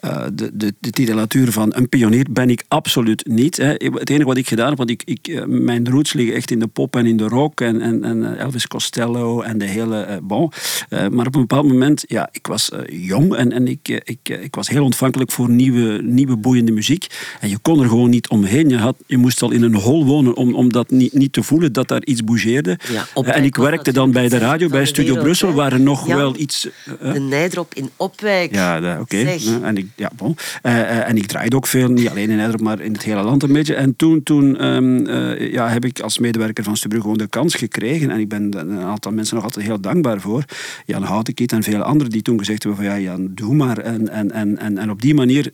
[0.00, 3.56] de, de, de titulatuur van een pionier ben ik absoluut niet.
[3.56, 3.68] Hè.
[3.68, 6.58] Het enige wat ik gedaan heb, want ik, ik, eh, mijn roots liggen echt in
[6.58, 10.06] de pop en in de rock en, en, en eh, Elvis Costello en de hele
[10.08, 10.50] uh, bon.
[10.90, 14.54] Uh, maar op een bepaald moment, ja, ik was jong en, en ik, ik, ik
[14.54, 17.06] was heel ontvankelijk voor nieuwe, nieuwe boeiende muziek.
[17.40, 18.68] En je kon er gewoon niet omheen.
[18.68, 21.42] Je, had, je moest al in een hol wonen om, om dat niet, niet te
[21.42, 22.78] voelen, dat daar iets bougeerde.
[22.92, 26.36] Ja, en ik werkte dan bij de radio, bij Studio Brussel, waar er nog wel
[26.36, 26.68] iets...
[27.12, 28.54] de Nijdrop in Opwijk.
[28.54, 29.36] Ja, oké.
[29.62, 30.36] En ik ja, bon.
[30.62, 33.22] Eh, eh, en ik draaide ook veel, niet alleen in Nederland, maar in het hele
[33.22, 33.74] land een beetje.
[33.74, 37.54] En toen, toen um, uh, ja, heb ik als medewerker van Stubru gewoon de kans
[37.54, 38.10] gekregen.
[38.10, 40.44] En ik ben een aantal mensen nog altijd heel dankbaar voor.
[40.86, 43.78] Jan Houtekiet en vele anderen die toen gezegd hebben van ja, doe maar.
[43.78, 45.52] En, en, en, en, en op die manier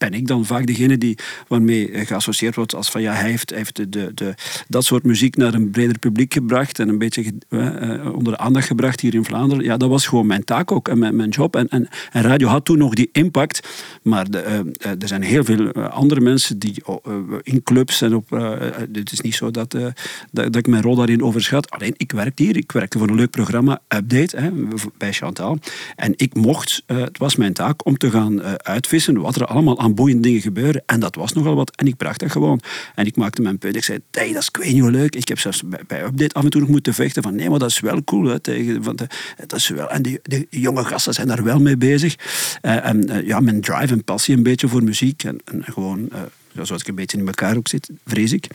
[0.00, 3.76] ben ik dan vaak degene die waarmee geassocieerd wordt als van ja, hij heeft, heeft
[3.92, 4.34] de, de,
[4.68, 8.66] dat soort muziek naar een breder publiek gebracht en een beetje uh, onder de aandacht
[8.66, 9.64] gebracht hier in Vlaanderen.
[9.64, 11.56] Ja, dat was gewoon mijn taak ook en mijn, mijn job.
[11.56, 13.68] En, en, radio had toen nog die impact,
[14.02, 14.42] maar de,
[14.82, 16.82] uh, er zijn heel veel andere mensen die
[17.42, 18.30] in clubs en op.
[18.92, 19.92] het is niet zo dat, dat,
[20.30, 21.70] dat, ik mijn rol daarin overschat.
[21.70, 24.50] Alleen ik werkte hier, ik werkte voor een leuk programma, Update, hè,
[24.98, 25.58] bij Chantal.
[25.96, 29.89] En ik mocht, het was mijn taak om te gaan uitvissen wat er allemaal aan
[29.94, 30.82] boeiende dingen gebeuren.
[30.86, 31.76] En dat was nogal wat.
[31.76, 32.60] En ik bracht dat gewoon.
[32.94, 33.76] En ik maakte mijn punt.
[33.76, 35.14] Ik zei, hey, dat is hoe leuk.
[35.14, 37.70] Ik heb zelfs bij, Update af en toe nog moeten vechten van nee, maar dat
[37.70, 38.24] is wel cool.
[38.24, 39.06] Hè, tegen, van de,
[39.46, 42.16] dat is wel, en die, jonge gasten zijn daar wel mee bezig.
[42.62, 45.24] Uh, en uh, ja, mijn drive en passie een beetje voor muziek.
[45.24, 46.08] En, en gewoon...
[46.12, 46.18] Uh,
[46.62, 48.46] zoals ik een beetje in elkaar ook zit, vrees ik.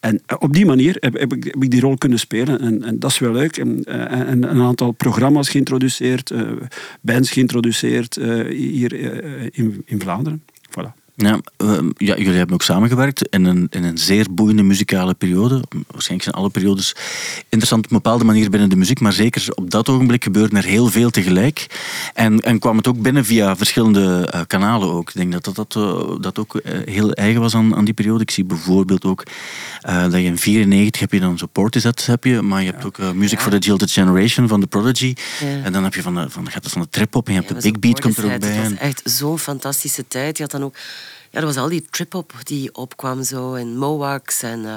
[0.00, 2.60] En op die manier heb, ik, heb ik, die rol kunnen spelen.
[2.60, 3.56] En, en dat is wel leuk.
[3.56, 6.32] En, en, een aantal programma's geïntroduceerd,
[7.00, 8.14] bands geïntroduceerd
[8.48, 8.92] hier
[9.54, 10.42] in, in Vlaanderen.
[10.74, 10.94] Voilà.
[11.16, 11.40] Ja,
[11.96, 15.62] ja, jullie hebben ook samengewerkt in een, in een zeer boeiende muzikale periode.
[15.70, 16.94] Waarschijnlijk zijn alle periodes
[17.48, 20.64] interessant op een bepaalde manier binnen de muziek, maar zeker op dat ogenblik gebeurde er
[20.64, 21.66] heel veel tegelijk.
[22.14, 25.08] En, en kwam het ook binnen via verschillende uh, kanalen ook.
[25.08, 27.94] Ik denk dat dat, dat, uh, dat ook uh, heel eigen was aan, aan die
[27.94, 28.22] periode.
[28.22, 29.22] Ik zie bijvoorbeeld ook
[29.82, 31.38] dat je in 94 heb je dan
[32.06, 35.14] heb je, maar je hebt ook Music for the Jilted Generation van The Prodigy.
[35.40, 35.62] Ja.
[35.62, 37.62] En dan heb je van de, van, gaat het van de trip-hop en je hebt
[37.62, 38.50] de Big Beat komt er ook bij.
[38.50, 40.36] Het was echt zo'n fantastische tijd.
[40.36, 40.74] Je had dan ook
[41.34, 43.54] ja, dat was al die trip-hop die opkwam zo.
[43.54, 44.42] En Mowax.
[44.42, 44.76] En, uh,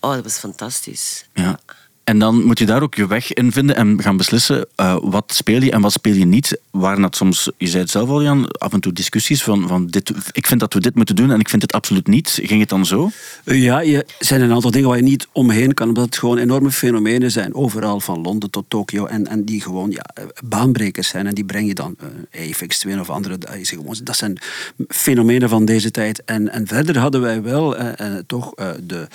[0.00, 1.24] oh, dat was fantastisch.
[1.34, 1.58] Ja.
[2.06, 5.32] En dan moet je daar ook je weg in vinden en gaan beslissen uh, wat
[5.34, 6.58] speel je en wat speel je niet.
[6.70, 9.86] Waren dat soms, je zei het zelf al Jan, af en toe discussies van, van
[9.86, 12.38] dit, ik vind dat we dit moeten doen en ik vind het absoluut niet.
[12.42, 13.10] Ging het dan zo?
[13.44, 16.70] Ja, er zijn een aantal dingen waar je niet omheen kan, omdat het gewoon enorme
[16.70, 17.54] fenomenen zijn.
[17.54, 20.04] Overal van Londen tot Tokio en, en die gewoon ja,
[20.44, 21.26] baanbrekers zijn.
[21.26, 21.96] En die breng je dan,
[22.32, 23.38] uh, Apex 2 of andere,
[24.02, 24.38] dat zijn
[24.88, 26.24] fenomenen van deze tijd.
[26.24, 27.90] En, en verder hadden wij wel uh,
[28.26, 29.08] toch de,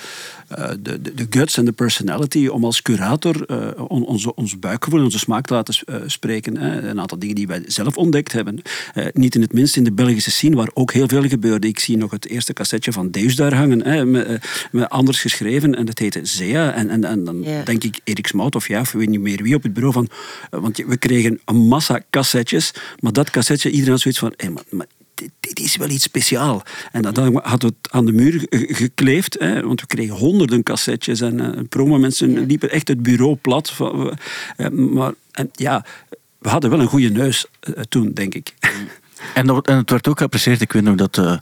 [0.78, 5.18] de, de, de guts en de personality om als curator uh, onze, ons buikgevoel, onze
[5.18, 6.56] smaak te laten uh, spreken.
[6.56, 6.88] Hè.
[6.88, 8.62] Een aantal dingen die wij zelf ontdekt hebben.
[8.94, 11.66] Uh, niet in het minst in de Belgische scene, waar ook heel veel gebeurde.
[11.66, 14.40] Ik zie nog het eerste cassetje van Deus daar hangen, hè, met,
[14.70, 15.74] met, anders geschreven.
[15.74, 16.72] En dat heette Zea.
[16.72, 17.64] En, en, en dan yeah.
[17.64, 20.08] denk ik Erik Smout of ja, of weet niet meer wie op het bureau van...
[20.50, 24.32] want we kregen een massa cassettes, maar dat cassetje, iedereen had zoiets van...
[24.36, 24.86] Hey, maar, maar
[25.40, 26.62] dit, is wel iets speciaal.
[26.92, 31.20] En dan hadden we het aan de muur gekleefd, hè, want we kregen honderden cassettes
[31.20, 33.72] en uh, promomensen liepen echt het bureau plat.
[33.78, 35.84] Uh, maar en, ja,
[36.38, 38.54] we hadden wel een goede neus uh, toen, denk ik.
[39.34, 40.60] En, dat, en, het werd ook geapprecieerd.
[40.60, 41.36] Ik weet nog dat uh,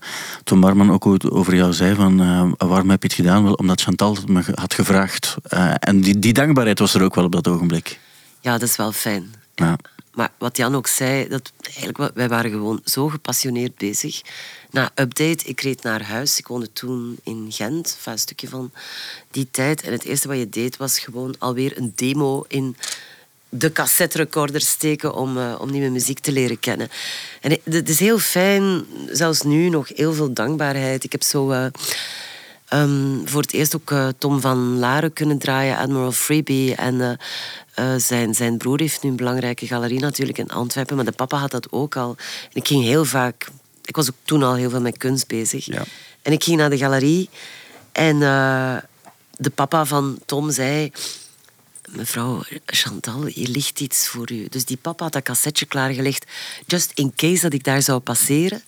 [0.44, 3.44] Tom Marman ook over jou zei van uh, waarom heb je het gedaan?
[3.44, 5.36] Wel, omdat Chantal het me had gevraagd.
[5.54, 7.98] Uh, en die, die dankbaarheid was er ook wel op dat ogenblik.
[8.40, 9.34] Ja, dat is wel fijn.
[9.54, 9.76] Ja.
[10.14, 14.22] Maar wat Jan ook zei, dat eigenlijk, wij waren gewoon zo gepassioneerd bezig.
[14.70, 16.38] Na update, ik reed naar huis.
[16.38, 18.72] Ik woonde toen in Gent, een stukje van
[19.30, 19.82] die tijd.
[19.82, 22.76] En het eerste wat je deed was gewoon alweer een demo in
[23.48, 26.88] de cassette-recorder steken om, uh, om nieuwe muziek te leren kennen.
[27.40, 31.04] En het is heel fijn, zelfs nu nog heel veel dankbaarheid.
[31.04, 31.66] Ik heb zo uh,
[32.72, 36.74] um, voor het eerst ook uh, Tom van Laren kunnen draaien, Admiral Freebie.
[36.74, 37.18] En
[37.96, 41.50] zijn, zijn broer heeft nu een belangrijke galerie natuurlijk in Antwerpen, maar de papa had
[41.50, 42.16] dat ook al.
[42.42, 43.48] En ik ging heel vaak,
[43.84, 45.64] ik was ook toen al heel veel met kunst bezig.
[45.64, 45.84] Ja.
[46.22, 47.28] En ik ging naar de galerie
[47.92, 48.18] en
[49.36, 50.92] de papa van Tom zei
[51.90, 54.46] mevrouw Chantal, hier ligt iets voor u.
[54.48, 56.26] Dus die papa had dat cassetje klaargelegd,
[56.66, 58.62] just in case dat ik daar zou passeren.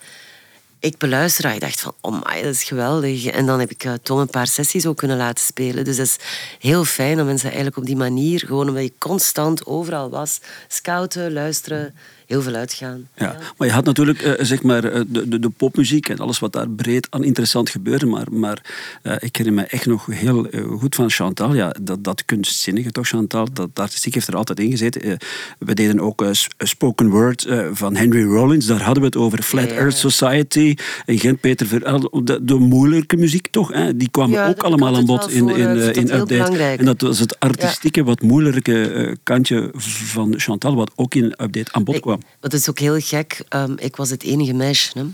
[0.83, 1.53] Ik beluister dat.
[1.53, 3.27] Ik dacht van, oh my, dat is geweldig.
[3.27, 5.85] En dan heb ik uh, Tom een paar sessies ook kunnen laten spelen.
[5.85, 6.17] Dus dat is
[6.59, 11.33] heel fijn om mensen eigenlijk op die manier, gewoon omdat je constant overal was, scouten,
[11.33, 11.95] luisteren,
[12.33, 13.09] heel veel uitgaan.
[13.17, 16.39] Ja, maar je had natuurlijk uh, zeg maar, eh, de, de, de, popmuziek en alles
[16.39, 18.07] wat daar breed aan interessant gebeurde.
[18.07, 18.63] Maar, maar
[19.03, 20.47] uh, ik herinner me echt nog heel
[20.79, 21.55] goed van Chantal.
[21.55, 23.45] Ja, dat, dat kunstzinnige toch, Chantal.
[23.45, 25.19] Dat, dat artistiek heeft er altijd in gezeten.
[25.59, 26.25] we deden ook
[26.59, 28.67] Spoken Word van Henry Rollins.
[28.67, 29.43] Daar hadden we het over.
[29.43, 30.75] Flat Earth Society.
[31.07, 32.25] En Gent Peter Verel.
[32.25, 33.73] De, de, moeilijke muziek toch.
[33.73, 33.97] Hè?
[33.97, 36.63] Die kwamen ook allemaal aan bod in, in, in, in Update.
[36.63, 41.85] En dat was het artistieke, wat moeilijke kantje van Chantal, wat ook in Update aan
[41.85, 42.21] bod kwam.
[42.41, 43.45] Dat is ook heel gek.
[43.49, 44.99] Um, ik was het enige meisje.
[44.99, 45.05] Hè.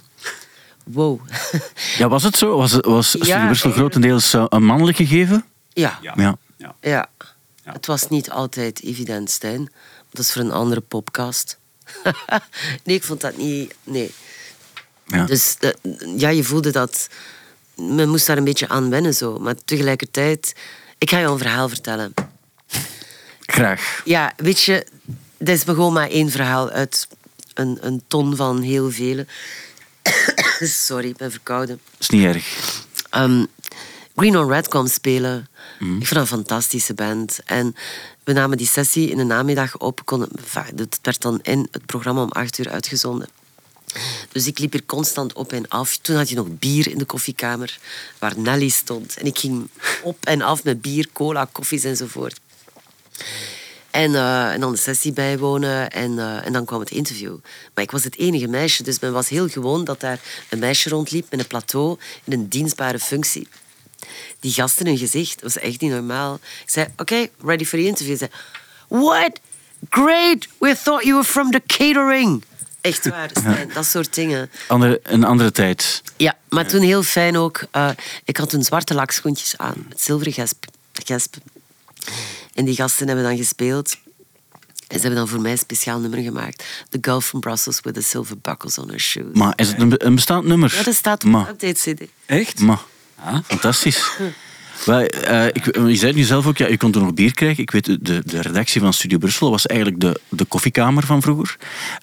[0.84, 1.20] Wow.
[1.98, 2.56] Ja, was het zo?
[2.56, 5.44] Was, was ja, Brussel grotendeels uh, een mannelijk gegeven?
[5.72, 5.98] Ja.
[6.02, 6.12] Ja.
[6.16, 6.38] ja.
[6.56, 6.74] ja.
[6.80, 7.08] ja.
[7.72, 9.72] Het was niet altijd evident, Stijn.
[10.10, 11.58] Dat is voor een andere podcast.
[12.84, 13.74] nee, ik vond dat niet...
[13.84, 14.10] Nee.
[15.06, 15.24] Ja.
[15.24, 15.76] Dus de,
[16.16, 17.08] ja, je voelde dat...
[17.74, 19.38] Men moest daar een beetje aan wennen, zo.
[19.38, 20.54] Maar tegelijkertijd...
[20.98, 22.14] Ik ga je een verhaal vertellen.
[23.40, 24.02] Graag.
[24.04, 24.86] Ja, weet je...
[25.38, 27.08] Dat is gewoon maar één verhaal uit
[27.54, 29.26] een, een ton van heel vele.
[30.60, 31.80] Sorry, ik ben verkouden.
[31.98, 32.46] is niet erg.
[33.16, 33.46] Um,
[34.16, 35.48] Green on Red kwam spelen.
[35.78, 36.00] Mm.
[36.00, 37.38] Ik vond dat een fantastische band.
[37.44, 37.74] En
[38.24, 40.00] we namen die sessie in de namiddag op.
[40.04, 43.28] Kon, het werd dan in het programma om acht uur uitgezonden.
[44.32, 45.96] Dus ik liep hier constant op en af.
[45.96, 47.78] Toen had je nog bier in de koffiekamer,
[48.18, 49.16] waar Nelly stond.
[49.16, 49.68] En ik ging
[50.02, 52.40] op en af met bier, cola, koffies enzovoort.
[53.98, 57.36] En, uh, en dan de sessie bijwonen en, uh, en dan kwam het interview.
[57.74, 60.88] Maar ik was het enige meisje, dus men was heel gewoon dat daar een meisje
[60.88, 63.48] rondliep met een plateau in een dienstbare functie.
[64.40, 66.34] Die gasten hun gezicht, dat was echt niet normaal.
[66.34, 68.16] Ik zei, oké, okay, ready for the interview.
[68.16, 68.30] Ze zei,
[69.02, 69.40] what?
[69.88, 72.44] Great, we thought you were from the catering.
[72.80, 73.30] Echt waar,
[73.74, 74.50] dat soort dingen.
[74.68, 76.02] Andere, een andere tijd.
[76.16, 77.64] Ja, maar toen heel fijn ook.
[77.72, 77.90] Uh,
[78.24, 80.64] ik had toen zwarte lakschoentjes aan, met zilveren gesp.
[80.92, 81.36] gesp.
[82.54, 83.96] En die gasten hebben dan gespeeld.
[84.88, 86.64] En ze hebben dan voor mij een speciaal nummer gemaakt.
[86.88, 89.32] The Girl from Brussels with the silver buckles on her shoes.
[89.32, 90.74] Maar is het een, bestaand nummer?
[90.74, 92.02] Ja, dat staat op de update-cd.
[92.26, 92.60] Echt?
[92.60, 92.82] Maar,
[93.14, 94.10] ah, fantastisch.
[94.84, 97.34] Wel, uh, ik, je zei het nu zelf ook, ja, je kon er nog bier
[97.34, 97.62] krijgen.
[97.62, 101.56] Ik weet, de, de redactie van Studio Brussel was eigenlijk de, de koffiekamer van vroeger.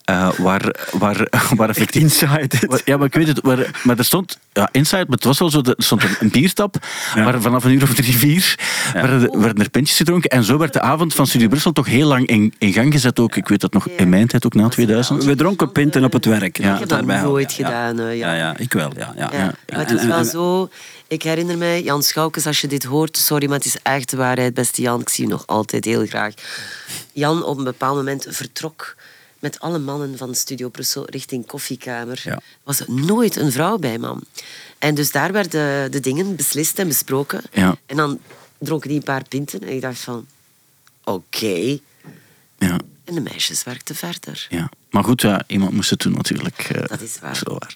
[0.09, 2.01] Uh, waar, waar, waar effectief...
[2.01, 2.81] Inside.
[2.85, 3.39] ja, maar ik weet het.
[3.41, 4.39] Waar, maar er stond...
[4.53, 6.75] Ja, inside, maar het was wel zo, er stond een, een biertap.
[7.15, 7.23] Ja.
[7.23, 8.55] Waar vanaf een uur of drie, vier
[8.93, 9.01] ja.
[9.01, 10.29] werden, werden, er pintjes gedronken.
[10.29, 13.19] En zo werd de avond van Studio Brussel toch heel lang in, in gang gezet
[13.19, 13.35] ook.
[13.35, 15.23] Ik weet dat nog in mijn tijd, ook na 2000.
[15.23, 16.57] We dronken pinten op het werk.
[16.57, 17.97] Ja, ik heb dat nooit gedaan.
[17.97, 18.09] Ja.
[18.09, 18.33] Ja.
[18.33, 18.91] ja, ik wel.
[18.97, 19.29] Ja, ja.
[19.33, 19.77] Ja.
[19.77, 20.69] het was wel zo...
[21.07, 24.17] Ik herinner mij, Jan Schoukens, als je dit hoort, sorry, maar het is echt de
[24.17, 25.01] waarheid, beste Jan.
[25.01, 26.33] Ik zie je nog altijd heel graag.
[27.11, 28.95] Jan op een bepaald moment vertrok
[29.39, 32.21] met alle mannen van Studio Brussel richting koffiekamer.
[32.25, 34.23] Er was nooit een vrouw bij, man.
[34.79, 37.41] En dus daar werden de dingen beslist en besproken.
[37.51, 37.77] Ja.
[37.85, 38.19] En dan
[38.57, 40.25] dronken die een paar pinten en ik dacht van...
[41.03, 41.79] Oké.
[42.57, 42.79] Ja.
[43.03, 44.47] En de meisjes werkten verder.
[44.49, 44.69] Ja.
[44.95, 46.69] Maar goed, ja, iemand moest het doen natuurlijk.
[46.75, 47.35] Uh, dat is waar.
[47.35, 47.73] Zo waar.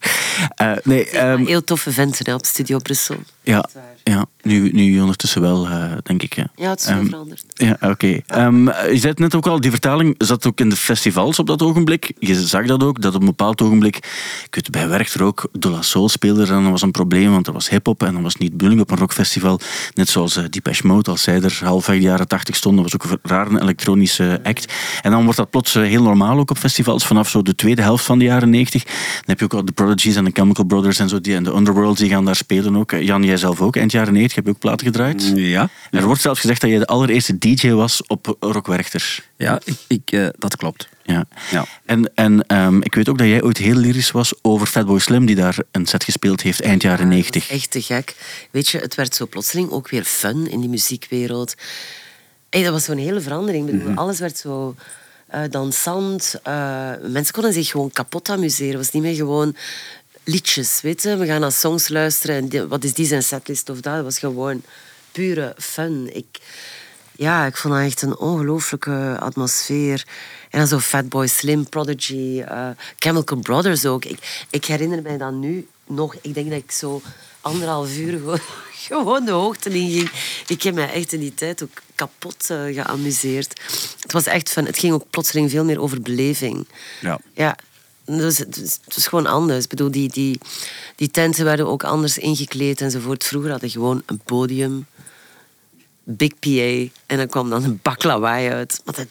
[0.61, 3.15] Uh, nee, um, heel toffe venten op Studio Brussel.
[3.43, 3.69] Ja,
[4.03, 6.35] ja nu, nu ondertussen wel, uh, denk ik.
[6.35, 7.43] Ja, ja het is um, veranderd.
[7.47, 7.87] Ja, oké.
[7.87, 8.45] Okay.
[8.45, 11.47] Um, je zei het net ook al, die vertaling zat ook in de festivals op
[11.47, 12.11] dat ogenblik.
[12.19, 13.95] Je zag dat ook, dat op een bepaald ogenblik...
[14.45, 17.47] Ik weet, bij Werchter ook, De La Soul speelde en dat was een probleem, want
[17.47, 19.59] er was hip-hop en dat was niet de bedoeling op een rockfestival.
[19.93, 23.03] Net zoals uh, Depeche Mode, als zij er half de jaren tachtig stonden, was ook
[23.03, 24.73] een rare elektronische act.
[25.01, 28.05] En dan wordt dat plots heel normaal ook op festivals vanaf zo de tweede helft
[28.05, 28.83] van de jaren 90.
[28.83, 28.93] Dan
[29.25, 31.53] heb je ook al de Prodigies en de Chemical Brothers en zo, die, en de
[31.53, 32.91] Underworlds, die gaan daar spelen ook.
[32.91, 35.31] Jan, jij zelf ook, eind jaren 90 heb je ook platen gedraaid.
[35.35, 35.69] Ja.
[35.91, 39.23] Er wordt zelfs gezegd dat je de allereerste DJ was op Rockwerchter.
[39.37, 40.89] Ja, ik, ik uh, dat klopt.
[41.03, 41.25] Ja.
[41.51, 41.65] ja.
[41.85, 45.25] En, en um, ik weet ook dat jij ooit heel lyrisch was over Fatboy Slim,
[45.25, 47.49] die daar een set gespeeld heeft eind jaren 90.
[47.49, 48.15] echt te gek.
[48.51, 51.55] Weet je, het werd zo plotseling ook weer fun in die muziekwereld.
[52.49, 53.71] Hey, dat was zo'n hele verandering.
[53.71, 53.97] Mm -hmm.
[53.97, 54.75] Alles werd zo
[55.35, 56.35] uh, dansant.
[56.47, 58.73] Uh, mensen konden zich gewoon kapot amuseren.
[58.73, 59.55] Het was niet meer gewoon
[60.23, 61.17] liedjes, weet je.
[61.17, 63.93] We gaan naar songs luisteren en wat is die zijn setlist of dat.
[63.93, 64.61] Het was gewoon
[65.11, 66.09] pure fun.
[66.15, 66.39] Ik,
[67.15, 70.05] Ja, ik vond dat echt een ongelooflijke atmosfeer.
[70.49, 74.05] En dan zo Fatboy Slim, Prodigy, uh, Chemical Brothers ook.
[74.49, 76.15] Ik, herinner mij dat nu nog.
[76.21, 77.01] Ik denk dat ik zo
[77.41, 78.19] anderhalf uur
[78.87, 80.11] gewoon de hoogte in ging.
[80.47, 83.61] Ik heb mij echt in die tijd ook kapot uh, geamuseerd.
[83.99, 84.65] Het was echt fun.
[84.65, 86.67] Het ging ook plotseling veel meer over beleving.
[87.01, 87.19] Ja.
[87.33, 87.57] Ja,
[88.05, 89.63] dus het was gewoon anders.
[89.63, 90.39] Ik bedoel, die, die,
[90.95, 93.23] die tenten werden ook anders ingekleed enzovoort.
[93.23, 94.85] Vroeger hadden gewoon een podium,
[96.03, 98.81] big PA en dan kwam dan een bak lawaai uit.
[98.85, 99.07] Maar dat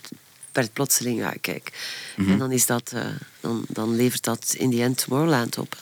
[0.52, 1.72] werd plotseling, ja, kijk.
[2.16, 2.31] Mhm.
[2.31, 3.07] En dan, is dat, uh,
[3.40, 5.76] dan, dan levert dat in die end Tomorrowland op.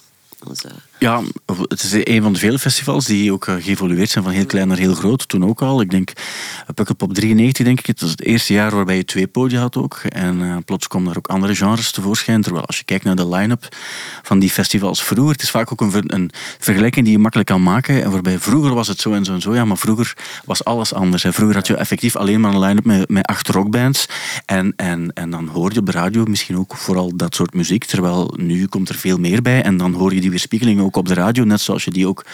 [0.48, 1.22] Dus, uh, ja,
[1.68, 4.68] het is een van de vele festivals die ook eh, geëvolueerd zijn van heel klein
[4.68, 5.28] naar heel groot.
[5.28, 5.80] Toen ook al.
[5.80, 7.86] Ik denk, eh, Pukkelpop 93 denk ik.
[7.86, 9.94] Het was het eerste jaar waarbij je twee podia had ook.
[10.08, 12.42] En uh, plots komen er ook andere genres tevoorschijn.
[12.42, 13.76] Terwijl als je kijkt naar de line-up
[14.22, 17.62] van die festivals vroeger, het is vaak ook een, een, vergelijking die je makkelijk kan
[17.62, 18.02] maken.
[18.02, 19.54] En waarbij vroeger was het zo en zo en zo.
[19.54, 21.24] Ja, maar vroeger was alles anders.
[21.28, 24.08] Vroeger had je effectief alleen maar een line-up met, met acht rockbands.
[24.46, 27.84] En, en, en dan hoor je op de radio misschien ook vooral dat soort muziek.
[27.84, 29.62] Terwijl nu komt er veel meer bij.
[29.62, 32.24] En dan hoor je die weerspiegeling ook op de radio, net zoals je die ook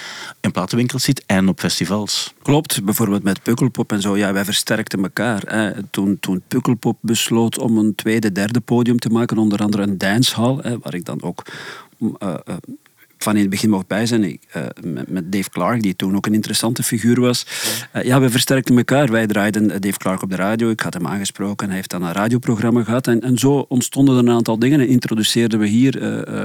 [0.40, 2.34] in platenwinkels ziet en op festivals.
[2.42, 4.16] Klopt, bijvoorbeeld met Pukkelpop en zo.
[4.16, 5.72] Ja, wij versterkten elkaar.
[5.90, 10.58] Toen, toen Pukkelpop besloot om een tweede, derde podium te maken, onder andere een dancehall,
[10.60, 11.44] hè, waar ik dan ook
[11.98, 12.34] uh,
[13.22, 14.24] van in het begin mocht bij zijn.
[14.24, 17.46] Ik, uh, met, met, Dave Clark, die toen ook een interessante figuur was.
[17.96, 19.10] Uh, ja, we versterkten elkaar.
[19.10, 20.70] Wij draaiden eh, Dave Clark op de radio.
[20.70, 21.66] Ik had hem aangesproken.
[21.66, 23.06] Hij heeft dan een radioprogramma gehad.
[23.06, 24.80] En, en zo ontstonden er een aantal dingen.
[24.80, 26.44] En introduceerden we hier uh,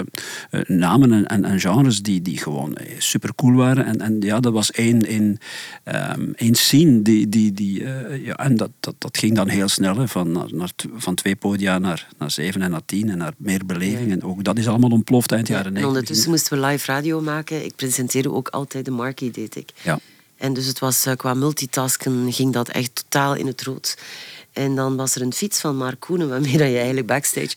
[0.68, 3.86] namen en, en, en, genres die, die gewoon super cool waren.
[3.86, 5.38] En, en ja, dat was één, één,
[5.86, 7.02] um, één scene.
[7.02, 7.84] Die, die, die,
[8.24, 9.98] ja, en dat, dat, dat ging dan heel snel.
[9.98, 13.10] Hè, van, naar, naar, van twee podia naar, naar zeven en naar tien.
[13.10, 14.12] En naar meer beleving.
[14.12, 15.88] En ook dat is allemaal ontploft eind jaren negentig.
[15.88, 17.66] ondertussen moesten we live radio maken.
[17.66, 19.70] Ik presenteerde ook altijd de markie, deed ik.
[19.82, 20.00] Ja.
[20.38, 23.98] En dus het was, eh, qua multitasken ging dat echt totaal in het rood.
[24.58, 27.50] En dan was er een fiets van Mark Koenen, waarmee je eigenlijk backstage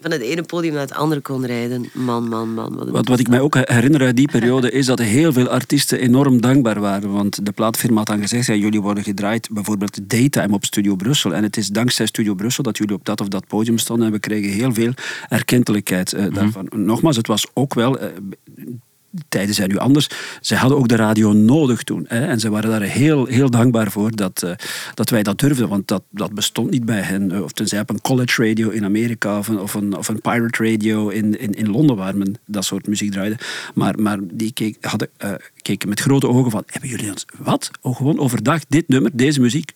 [0.00, 1.90] van het ene podium naar het andere kon rijden.
[1.92, 2.76] Man, man, man.
[2.76, 5.98] Wat, wat, wat ik mij ook herinner uit die periode is dat heel veel artiesten
[5.98, 7.12] enorm dankbaar waren.
[7.12, 11.34] Want de plaatfirma had dan gezegd, ja, jullie worden gedraaid bijvoorbeeld daytime op Studio Brussel.
[11.34, 14.06] En het is dankzij Studio Brussel dat jullie op dat of dat podium stonden.
[14.06, 14.92] En we kregen heel veel
[15.28, 16.66] erkentelijkheid uh, daarvan.
[16.74, 18.02] Nogmaals, het was ook wel...
[18.02, 18.06] Uh,
[19.28, 20.08] tijden zijn nu anders.
[20.40, 22.04] Ze hadden ook de radio nodig toen.
[22.08, 24.50] Hè, en ze waren daar heel, heel dankbaar voor dat, uh,
[24.94, 25.68] dat wij dat durfden.
[25.68, 27.32] Want dat, dat bestond niet bij hen.
[27.32, 30.20] Eh, of tenzij op een college radio in Amerika of een, of een, of een
[30.20, 33.38] pirate radio in, in, in Londen waar men dat soort muziek draaide.
[33.74, 37.70] Maar, maar die keek, hadden, uh, keken met grote ogen van, hebben jullie ons wat?
[37.80, 39.72] Oh, gewoon overdag dit nummer, deze muziek?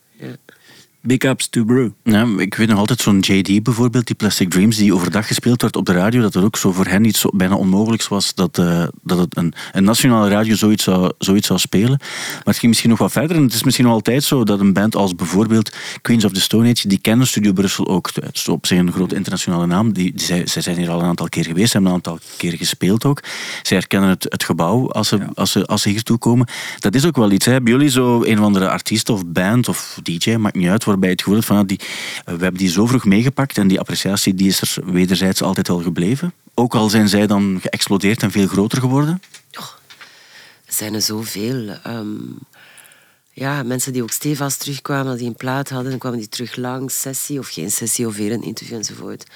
[1.04, 1.88] Big ups to Brew.
[2.02, 5.76] Ja, ik weet nog altijd zo'n JD bijvoorbeeld, die Plastic Dreams, die overdag gespeeld werd
[5.76, 8.58] op de radio, dat het ook zo voor hen iets zo bijna onmogelijks was dat,
[8.58, 11.98] uh, dat het een, een nationale radio zoiets zou, zoiets zou spelen.
[11.98, 14.60] Maar het ging misschien nog wat verder en het is misschien nog altijd zo dat
[14.60, 18.10] een band als bijvoorbeeld Queens of the Stone Age, die kennen Studio Brussel ook.
[18.14, 19.92] Het is op zich een grote internationale naam.
[19.92, 22.56] Die, die, zij, zij zijn hier al een aantal keer geweest, hebben een aantal keer
[22.56, 23.22] gespeeld ook.
[23.62, 26.48] Zij herkennen het, het gebouw als ze, als, ze, als ze hier toe komen.
[26.78, 27.46] Dat is ook wel iets.
[27.46, 27.52] Hè.
[27.52, 31.10] Hebben jullie zo een of andere artiest of band of DJ, maakt niet uit, waarbij
[31.10, 31.80] het gevoel van die,
[32.24, 35.82] we hebben die zo vroeg meegepakt en die appreciatie die is er wederzijds altijd wel
[35.82, 36.32] gebleven.
[36.54, 39.22] Ook al zijn zij dan geëxplodeerd en veel groter geworden?
[40.66, 41.76] Er zijn er zoveel.
[41.86, 42.38] Um,
[43.30, 47.00] ja, mensen die ook stevast terugkwamen, die een plaat hadden, dan kwamen die terug langs,
[47.00, 49.26] sessie of geen sessie of weer een interview enzovoort.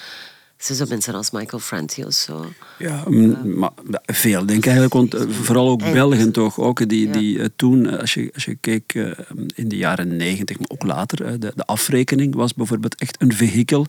[0.58, 2.44] Zo mensen als Michael Franti of zo.
[2.78, 3.04] Ja,
[3.44, 3.70] maar
[4.04, 4.94] veel denk ik eigenlijk.
[4.94, 6.58] Want eh, vooral ook Belgen toch.
[6.58, 9.14] Ook die, die eh, toen, eh, als je, als je keek
[9.54, 13.86] in de jaren negentig, maar ook later, de, de afrekening was bijvoorbeeld echt een vehikel.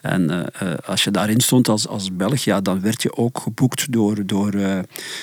[0.00, 0.52] En
[0.84, 4.52] als je daarin stond als, als Belg, ja, dan werd je ook geboekt door, door,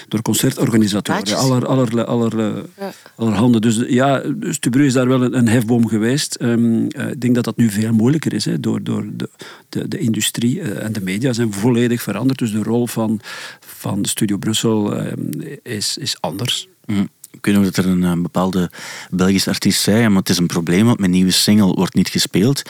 [0.08, 1.38] door concertorganisatoren.
[1.38, 2.38] Aller, aller, aller,
[2.78, 2.91] ja.
[3.15, 3.60] allerhande.
[3.60, 6.38] Dus ja, Stubru is daar wel een, een hefboom geweest.
[6.41, 9.30] Um, ik denk dat dat nu veel moeilijker is, hè, door, door de,
[9.69, 12.39] de, de industrie en de media zijn volledig veranderd.
[12.39, 13.19] Dus de rol van,
[13.59, 16.67] van Studio Brussel ehm, is, is anders.
[16.85, 17.09] Mm.
[17.31, 18.69] Ik weet nog dat er een, een, bepaalde
[19.09, 22.61] Belgische artiest zei, maar het is een probleem, want mijn nieuwe single wordt niet gespeeld.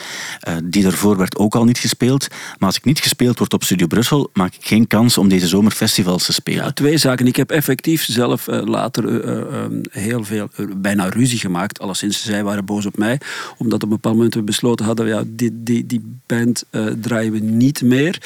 [0.48, 2.28] Uh, die daarvoor werd ook al niet gespeeld.
[2.30, 5.46] Maar als ik niet gespeeld word op Studio Brussel, maak ik geen kans om deze
[5.46, 6.74] zomer festivals te spelen.
[6.74, 7.26] Twee zaken.
[7.26, 11.80] Ik heb effectief zelf uh, later uh, heel veel, bijna ruzie gemaakt.
[11.80, 13.20] Alleszins, zij waren boos op mij.
[13.58, 16.64] Omdat op een bepaald moment we besloten hadden, ja, die, die, die band
[17.00, 18.22] draaien we niet meer.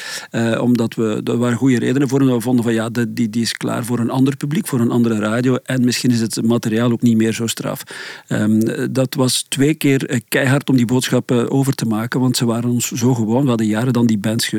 [0.59, 2.19] omdat we, er waren goede redenen voor.
[2.19, 4.91] En we vonden van, ja, die, die is klaar voor een ander publiek, voor een
[4.91, 5.55] andere radio.
[5.63, 7.83] En misschien is het materiaal ook niet meer zo straf.
[8.27, 12.69] Ehm, dat was twee keer keihard om die boodschappen over te maken, want ze waren
[12.69, 13.41] ons zo gewoon.
[13.41, 14.51] We hadden jaren dan die bands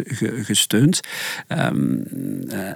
[0.43, 1.01] gesteund.
[1.49, 2.01] Ehm,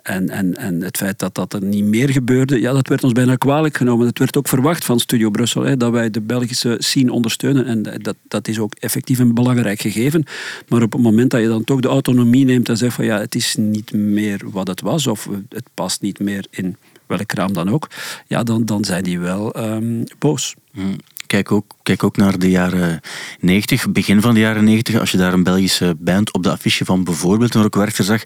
[0.03, 3.13] en, en, en het feit dat dat er niet meer gebeurde, ja, dat werd ons
[3.13, 4.07] bijna kwalijk genomen.
[4.07, 7.67] Het werd ook verwacht van Studio Brussel, hè, dat wij de Belgische scene ondersteunen.
[7.67, 10.25] En dat, dat is ook effectief een belangrijk gegeven.
[10.69, 13.19] Maar op het moment dat je dan toch de autonomie neemt en zegt van ja,
[13.19, 16.77] het is niet meer wat het was, of het past niet meer in
[17.11, 17.89] welk raam dan ook,
[18.27, 20.55] ja, dan, dan zijn die wel um, boos.
[20.73, 20.97] Hmm
[21.31, 23.01] kijk ook, kijk ook naar de jaren
[23.41, 25.01] 90, begin van de jaren 90.
[25.01, 28.23] Als je daar een Belgische band op de affiche van bijvoorbeeld een rockwerchter zag,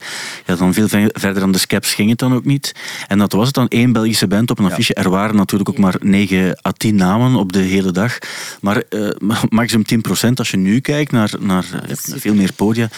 [0.46, 2.72] ja, dan veel verder dan de Scaps ging het dan ook niet.
[3.08, 4.94] En dat was het dan één Belgische band op een affiche.
[4.94, 8.18] Er waren natuurlijk ook maar 9 à 10 namen op de hele dag.
[8.60, 9.10] Maar uh,
[9.48, 10.38] maximum 10 procent.
[10.38, 11.64] Als je nu kijkt naar, naar
[11.96, 12.88] veel meer podia,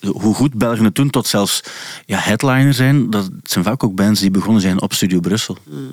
[0.00, 1.60] hoe goed Belgen het doen tot zelfs
[2.06, 5.56] ja, headliner zijn, dat zijn vaak ook bands die begonnen zijn op Studio Brussel.
[5.62, 5.90] Mm.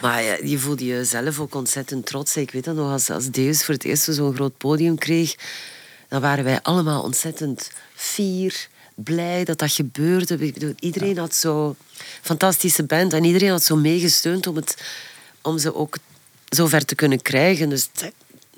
[0.00, 2.36] Maar ja, je voelde jezelf ook ontzettend trots.
[2.36, 5.34] Ik weet dat nog, als, als Voor het eerst zo'n groot podium kreeg,
[6.08, 10.74] dan waren wij allemaal ontzettend fier, blij dat dat gebeurde.
[10.78, 11.76] iedereen had zo'n
[12.22, 14.76] fantastische band en iedereen had zo meegesteund om, het,
[15.42, 15.96] om ze ook
[16.48, 17.68] zo ver te kunnen krijgen.
[17.68, 17.88] Dus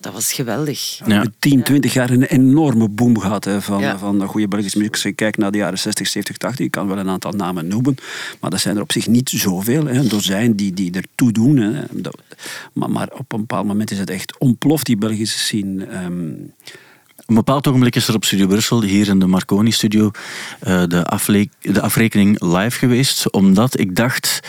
[0.00, 1.00] dat was geweldig.
[1.06, 1.24] Ja.
[1.38, 3.98] 10, 20 jaar een enorme boom gehad hè, van, ja.
[3.98, 4.92] van goede Belgische muziek.
[4.92, 7.66] Als je kijkt naar de jaren 60, 70, 80, ik kan wel een aantal namen
[7.66, 7.94] noemen,
[8.40, 9.86] maar dat zijn er op zich niet zoveel.
[9.86, 10.14] Hè.
[10.14, 11.56] Er zijn die, die ertoe doen.
[11.56, 11.82] Hè.
[12.72, 16.04] Maar, maar, op een bepaald moment is het echt ontploft, die Belgische scene.
[16.04, 16.52] Um,
[17.26, 20.10] een bepaald ogenblik is er op Studio Brussel, hier in de Marconi-studio,
[20.66, 23.30] uh, de, de afrekening live geweest.
[23.30, 24.40] Omdat ik dacht,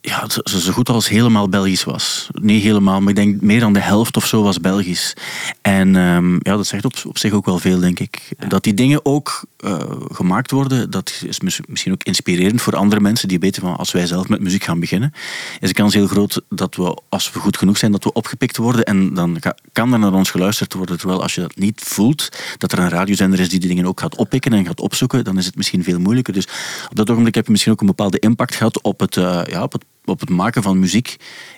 [0.00, 2.28] ja, zo, zo goed als helemaal Belgisch was.
[2.32, 5.14] Niet helemaal, maar ik denk meer dan de helft of zo was Belgisch.
[5.62, 8.32] En um, ja, dat zegt op, op zich ook wel veel, denk ik.
[8.48, 9.80] Dat die dingen ook uh,
[10.12, 14.06] gemaakt worden, dat is misschien ook inspirerend voor andere mensen die weten van als wij
[14.06, 15.12] zelf met muziek gaan beginnen,
[15.60, 18.56] is de kans heel groot dat we, als we goed genoeg zijn, dat we opgepikt
[18.56, 19.38] worden en dan
[19.72, 20.98] kan er naar ons geluisterd worden.
[20.98, 22.28] Terwijl als je dat niet voelt,
[22.58, 25.38] dat er een radiozender is die die dingen ook gaat oppikken en gaat opzoeken, dan
[25.38, 26.32] is het misschien veel moeilijker.
[26.32, 26.46] Dus
[26.90, 29.62] op dat ogenblik heb je misschien ook een bepaalde impact gehad op het, uh, ja,
[29.62, 31.16] op het op het maken van muziek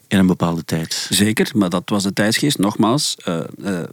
[0.08, 1.06] in een bepaalde tijd.
[1.10, 2.58] Zeker, maar dat was de tijdsgeest.
[2.58, 3.40] Nogmaals, uh,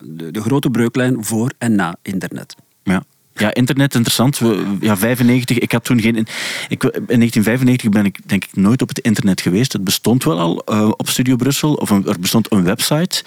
[0.01, 2.55] de, de, grote breuklijn voor en na internet.
[2.83, 3.03] Ja.
[3.35, 4.37] Ja, internet interessant.
[4.37, 6.15] We, ja, 95, ik had toen geen.
[6.15, 9.73] Ik, in 1995 ben ik denk ik nooit op het internet geweest.
[9.73, 13.23] Het bestond wel al uh, op Studio Brussel, of er bestond een website.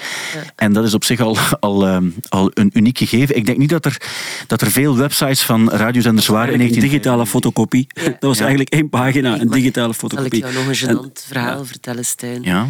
[0.57, 1.97] En dat is op zich al, al, uh,
[2.29, 3.37] al een uniek gegeven.
[3.37, 4.03] Ik denk niet dat er,
[4.47, 6.83] dat er veel websites van radiozenders waren in 19...
[6.83, 7.87] digitale fotocopie.
[8.05, 10.41] Dat was eigenlijk één pagina, een digitale fotocopie.
[10.41, 12.43] Zal ik jou nog een gênant verhaal vertellen, Stijn?
[12.43, 12.67] Ja,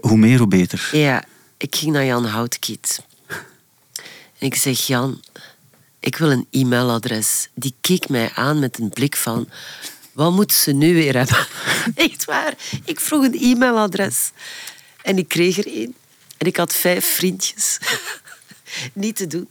[0.00, 0.88] hoe meer, hoe beter.
[0.92, 1.24] Ja,
[1.56, 3.02] ik ging naar Jan Houtkiet.
[4.38, 5.20] En ik zeg, Jan,
[6.06, 7.48] ik wil een e-mailadres.
[7.54, 9.48] Die keek mij aan met een blik van,
[10.12, 11.46] wat moet ze nu weer hebben?
[12.10, 12.54] Echt waar.
[12.84, 14.30] Ik vroeg een e-mailadres.
[15.02, 15.94] En ik kreeg er één.
[16.36, 17.78] En ik had vijf vriendjes.
[18.92, 19.48] Niet te doen.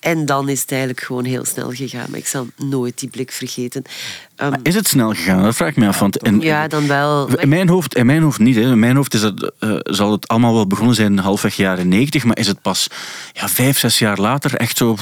[0.00, 2.06] En dan is het eigenlijk gewoon heel snel gegaan.
[2.10, 3.82] Maar ik zal nooit die blik vergeten.
[4.36, 5.42] Um, is het snel gegaan?
[5.42, 5.98] Dat vraag ik me af.
[5.98, 7.38] Want in, ja, dan wel.
[7.38, 8.54] In mijn hoofd, in mijn hoofd niet.
[8.54, 8.60] Hè.
[8.60, 12.24] In mijn hoofd is het, uh, zal het allemaal wel begonnen zijn halfweg jaren negentig.
[12.24, 12.88] Maar is het pas
[13.32, 14.96] ja, vijf, zes jaar later echt zo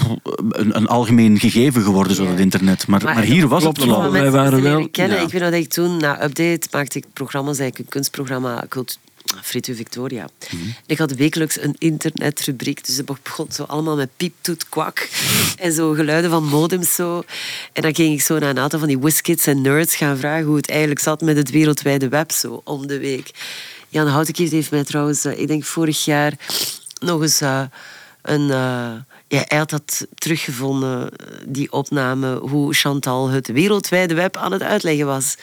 [0.49, 2.87] een, een algemeen gegeven geworden, zo dat internet.
[2.87, 4.11] Maar, maar, hier was het wel al.
[4.11, 4.89] Wij waren wel...
[4.89, 5.23] Kennen.
[5.23, 8.65] Ik weet dat ik toen, na Update, maakte ik programma's, eigenlijk een kunstprogramma,
[9.43, 10.29] Frito Victoria.
[10.51, 10.63] Mhm.
[10.87, 15.09] Ik had wekelijks een internetrubriek, dus dat begon zo allemaal met piep, toet, kwak
[15.59, 17.23] en zo geluiden van modems zo.
[17.73, 20.47] En dan ging ik zo naar een aantal van die whiskids en nerds gaan vragen
[20.47, 23.31] hoe het eigenlijk zat met het wereldwijde web zo om de week.
[23.89, 26.33] Jan Houtekief heeft mij trouwens, eh, ik denk vorig jaar,
[27.01, 27.63] nog eens uh,
[28.23, 28.49] een...
[28.49, 28.93] Uh,
[29.29, 31.11] ja, hij had dat teruggevonden,
[31.47, 35.37] die opname, hoe Chantal het wereldwijde web aan het uitleggen was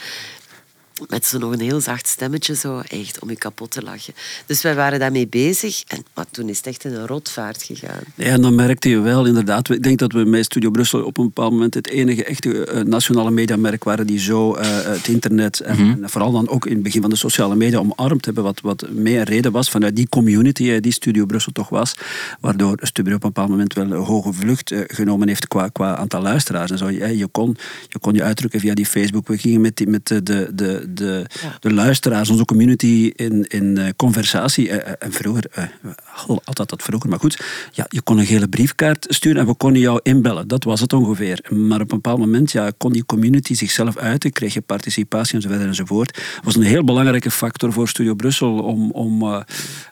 [1.09, 4.13] met zo nog een heel zacht stemmetje, zo, echt om je kapot te lachen.
[4.45, 5.83] Dus wij waren daarmee bezig.
[5.87, 8.01] En, maar toen is het echt in een rotvaart gegaan.
[8.15, 9.69] Ja, en dan merkte je wel, inderdaad.
[9.69, 12.81] Ik denk dat we met Studio Brussel op een bepaald moment het enige echte uh,
[12.81, 16.07] nationale mediamerk waren die zo uh, het internet en, mhm.
[16.07, 18.43] vooral dan ook in het begin van de sociale media omarmd hebben.
[18.43, 21.95] Wat, wat meer reden was vanuit die community die Studio Brussel toch was.
[22.39, 25.95] Waardoor Studio op een bepaald moment wel een hoge vlucht uh, genomen heeft qua, qua
[25.95, 26.71] aantal luisteraars.
[26.71, 26.89] En zo.
[26.89, 29.27] Je, je, kon, je kon je uitdrukken via die Facebook.
[29.27, 33.87] We gingen met, die, met de, de de, de luisteraars, onze community in, in uh,
[33.95, 34.67] conversatie.
[34.69, 37.43] Uh, en vroeger, uh, altijd dat vroeger, maar goed.
[37.71, 40.47] Ja, je kon een gele briefkaart sturen en we konden jou inbellen.
[40.47, 41.45] Dat was het ongeveer.
[41.49, 45.61] Maar op een bepaald moment ja, kon die community zichzelf uiten, kreeg je participatie enzovoort
[45.61, 46.13] enzovoort.
[46.13, 49.43] Dat was een heel belangrijke factor voor Studio Brussel om, om,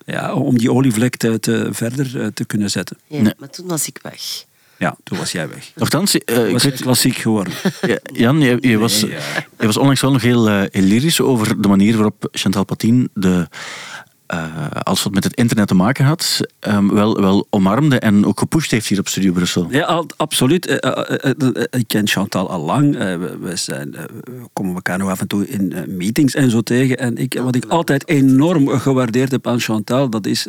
[0.05, 2.97] ja, om die olievlek te, te verder te kunnen zetten.
[3.07, 4.49] Ja, maar toen was ik weg.
[4.81, 5.71] Ja, toen was jij weg.
[5.75, 6.81] Nochtans, uh, ik was weet...
[6.81, 7.53] klassiek geworden.
[8.13, 11.93] Jan, je, je was, je was onlangs wel nog heel, uh, lyrisch over de manier
[11.93, 13.47] waarop Chantal Patin de
[14.33, 18.39] uh, als wat met het internet te maken had, um, wel, wel omarmde en ook
[18.39, 19.67] gepusht heeft hier op Studio Brussel.
[19.69, 20.67] Ja, absoluut.
[20.67, 20.77] Uh,
[21.39, 22.97] uh, ik ken Chantal al lang.
[22.97, 26.97] We, zijn, we, komen elkaar nog af en toe in meetings en zo tegen.
[26.97, 30.47] En ik, wat ik altijd enorm gewaardeerd heb aan Chantal, dat is,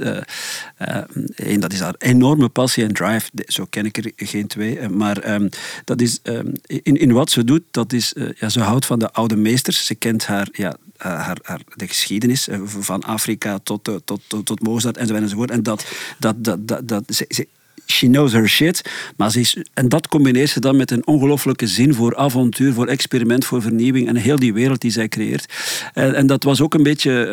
[1.34, 3.30] één, dat is haar enorme passie en drive.
[3.46, 4.88] Zo ken ik er geen twee.
[4.88, 5.48] Maar um,
[5.84, 9.12] dat is, um, in, in wat ze doet, dat is, ja, ze houdt van de
[9.12, 9.86] oude meesters.
[9.86, 10.76] Ze kent haar, ja,
[11.08, 15.22] haar, haar, de geschiedenis van Afrika tot tot, tot, tot, tot Mozart enzovoort.
[15.22, 15.50] enzovoort.
[15.50, 15.86] En dat,
[16.18, 17.46] dat, dat, dat, dat, ze,
[17.86, 18.90] she knows her shit.
[19.16, 23.44] Maar ze en dat combineert ze dan met een ongelooflijke zin voor avontuur, voor experiment,
[23.44, 25.46] voor vernieuwing en heel die wereld die zij creëert.
[25.92, 27.28] En, en dat was ook een beetje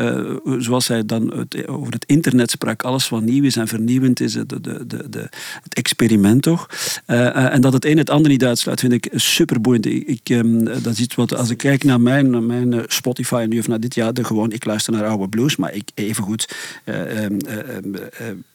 [0.45, 2.83] uh, zoals zij dan over het internet sprak.
[2.83, 5.29] Alles wat nieuw is en vernieuwend is, de, de, de,
[5.63, 6.69] het experiment toch.
[7.07, 9.85] Uh, en dat het een het ander niet uitsluit, vind ik super boeiend.
[9.85, 13.95] Ik, um, dat iets wat, als ik kijk naar mijn, mijn Spotify nu of dit
[13.95, 17.37] jaar, de, gewoon, ik luister naar oude blues, maar ik even goed um,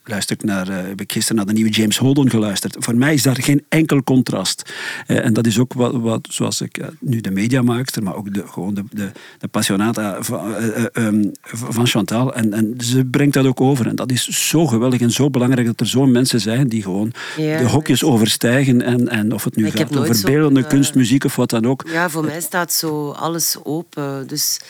[0.05, 2.77] luister ik naar, heb ik gisteren naar de nieuwe James Holden geluisterd.
[2.79, 4.73] Voor mij is daar geen enkel contrast.
[5.07, 8.35] Eh, en dat is ook wat, wat zoals ik uh, nu de mediamaakster, maar ook
[8.35, 10.55] de, gewoon de, de, de passionata van,
[10.93, 12.35] um, van Chantal.
[12.35, 13.87] En, en ze brengt dat ook over.
[13.87, 17.13] En dat is zo geweldig en zo belangrijk dat er zo'n mensen zijn die gewoon
[17.37, 18.83] de hokjes overstijgen.
[18.83, 21.85] En, en of het nu gaat over beeldende kunst, muziek of wat dan ook.
[21.93, 24.27] Ja, voor mij staat zo alles open.
[24.27, 24.61] Dus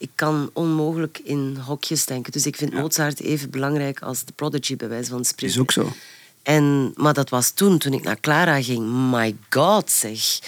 [0.00, 2.32] ik kan onmogelijk in hokjes denken.
[2.32, 5.54] Dus ik vind Mozart even belangrijk als de Prodigy, bij wijze van spreken.
[5.54, 5.92] Is ook zo.
[6.42, 9.10] En, maar dat was toen, toen ik naar Clara ging.
[9.10, 10.38] My god, zeg.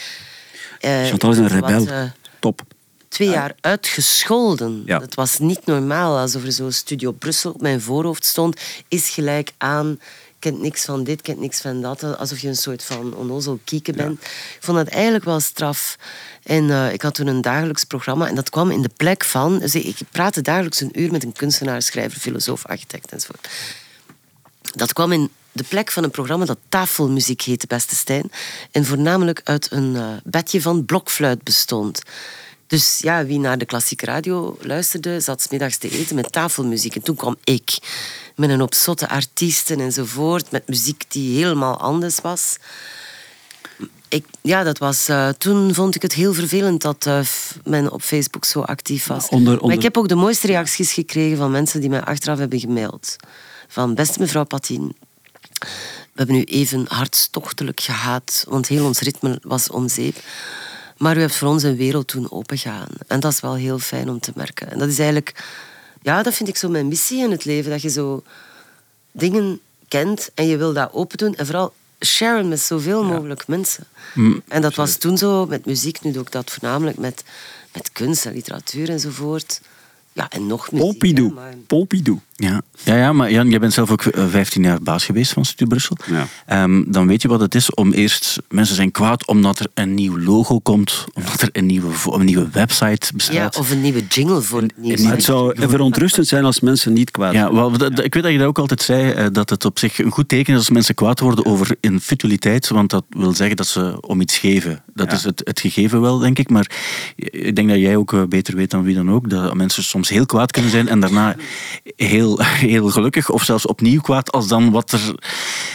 [0.81, 1.87] Uh, Chantal is een rebel.
[1.87, 2.03] uh,
[2.39, 2.63] Top.
[3.09, 4.83] Twee jaar uitgescholden.
[4.87, 4.99] Ja.
[4.99, 6.19] Dat was niet normaal.
[6.19, 8.61] Alsof er zo Studio Brussel op mijn voorhoofd stond.
[8.89, 10.01] Is gelijk aan
[10.43, 12.03] kent niks van dit, kent niks van dat.
[12.03, 14.21] Alsof je een soort van onnozel kieken bent.
[14.23, 15.97] Ik vond dat eigenlijk wel straf.
[16.43, 19.59] En uh, ik had toen een dagelijks programma en dat kwam in de plek van...
[19.59, 23.49] Dus ik praatte dagelijks een uur met een kunstenaar, schrijver, filosoof, architect enzovoort.
[24.75, 28.31] Dat kwam in de plek van een programma dat tafelmuziek heette, beste Stijn.
[28.71, 32.03] En voornamelijk uit een uh, bedje van blokfluit bestond.
[32.73, 36.95] Dus ja, wie naar de klassieke radio luisterde, zat middags te eten met tafelmuziek.
[36.95, 37.79] En toen kwam ik
[38.37, 42.57] met een op zotte artiesten enzovoort, met muziek die helemaal anders was.
[44.09, 47.21] Ik, ja, dat was, uh, toen vond ik het heel vervelend dat uh,
[47.65, 49.29] men op Facebook zo actief was.
[49.29, 49.67] Onder, onder...
[49.67, 53.17] Maar ik heb ook de mooiste reacties gekregen van mensen die mij achteraf hebben gemaild.
[53.69, 54.97] Van beste mevrouw Patin,
[55.61, 55.69] we
[56.15, 60.17] hebben u even hartstochtelijk gehaat, want heel ons ritme was om zeep.
[61.03, 62.89] Maar u hebt voor ons een wereld toen opengegaan.
[63.07, 64.71] En dat is wel heel fijn om te merken.
[64.71, 65.45] En dat is eigenlijk,
[66.03, 67.71] ja, dat vind ik zo mijn missie in het leven.
[67.71, 68.23] Dat je zo
[69.13, 71.35] dingen kent en je wil dat open doen.
[71.35, 73.85] En vooral sharen met zoveel mogelijk mensen.
[74.15, 77.25] Mm, en dat was toen zo met muziek, nu doe ik dat voornamelijk met,
[77.73, 79.61] met kunst en literatuur enzovoort.
[80.13, 80.89] Ja, en nog muziek.
[80.89, 81.35] Pompidou.
[81.67, 82.19] Pompidou.
[82.35, 82.63] Ja.
[82.85, 85.67] Ja, ja, maar Jan, jij bent zelf ook 15 eh, jaar baas geweest van Studio
[85.67, 85.97] Brussel.
[86.47, 86.63] Ja.
[86.63, 88.39] Um, dan weet je wat het is om eerst...
[88.49, 92.49] Mensen zijn kwaad omdat er een nieuw logo komt, omdat er een nieuwe, een nieuwe
[92.53, 93.55] website bestaat.
[93.55, 95.05] Ja, of een nieuwe jingle voor het nieuws.
[95.05, 98.47] Het zou verontrustend zijn als mensen niet kwaad ja, wel, Ik weet dat je dat
[98.47, 101.21] ook altijd zei, eh, dat het op zich een goed teken is als mensen kwaad
[101.21, 104.83] worden over infutiliteit, want dat wil zeggen dat ze om iets geven.
[104.95, 106.51] Dat is het, het gegeven wel, denk ik.
[106.51, 106.71] Maar
[107.17, 110.09] ik denk dat jij ook eh, beter weet dan wie dan ook, dat mensen soms
[110.09, 111.37] heel kwaad kunnen zijn en daarna
[111.97, 112.32] heel
[112.69, 115.15] heel, gelukkig of zelfs opnieuw kwaad als dan wat er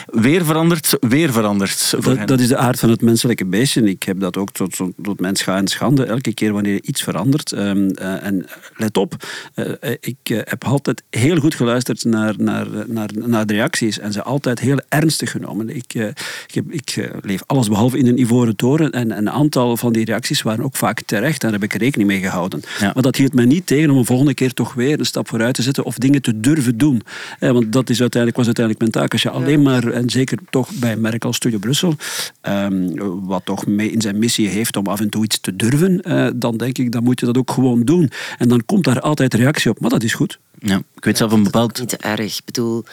[0.05, 1.93] weer verandert, weer verandert.
[1.99, 3.83] Dat, dat, is de aard van het menselijke beestje.
[3.83, 6.05] Ik heb dat ook tot, tot mijn scha en schande.
[6.05, 7.51] Elke keer wanneer iets verandert.
[7.51, 8.45] Um, uh, en
[8.75, 13.53] let op, uh, ik uh, heb altijd heel goed geluisterd naar, naar, naar, naar de
[13.53, 15.75] reacties en ze altijd heel ernstig genomen.
[15.75, 19.93] Ik, ik, heb, ik leef alles behalve in een ivoren toren en een aantal van
[19.93, 21.41] die reacties waren ook vaak terecht.
[21.41, 22.61] Daar heb ik rekening mee gehouden.
[22.79, 22.91] Ja.
[22.93, 25.55] Maar dat hield mij niet tegen om een volgende keer toch weer een stap vooruit
[25.55, 27.01] te zetten of dingen te durven doen.
[27.39, 29.11] want dat is uiteindelijk, was uiteindelijk mijn taak.
[29.11, 31.95] Als je alleen maar, en zeker toch bij een merk als Studio Brussel,
[32.41, 36.01] um, wat toch mee in zijn missie heeft om af en toe iets te durven,
[36.07, 38.11] uh, dan denk ik, dan moet je dat ook gewoon doen.
[38.37, 39.79] En dan komt daar altijd reactie op.
[39.79, 40.39] Maar dat is goed.
[40.59, 41.79] Ja, ik weet zelf een bepaald...
[41.79, 42.37] Niet te erg.
[42.37, 42.83] Ik bedoel,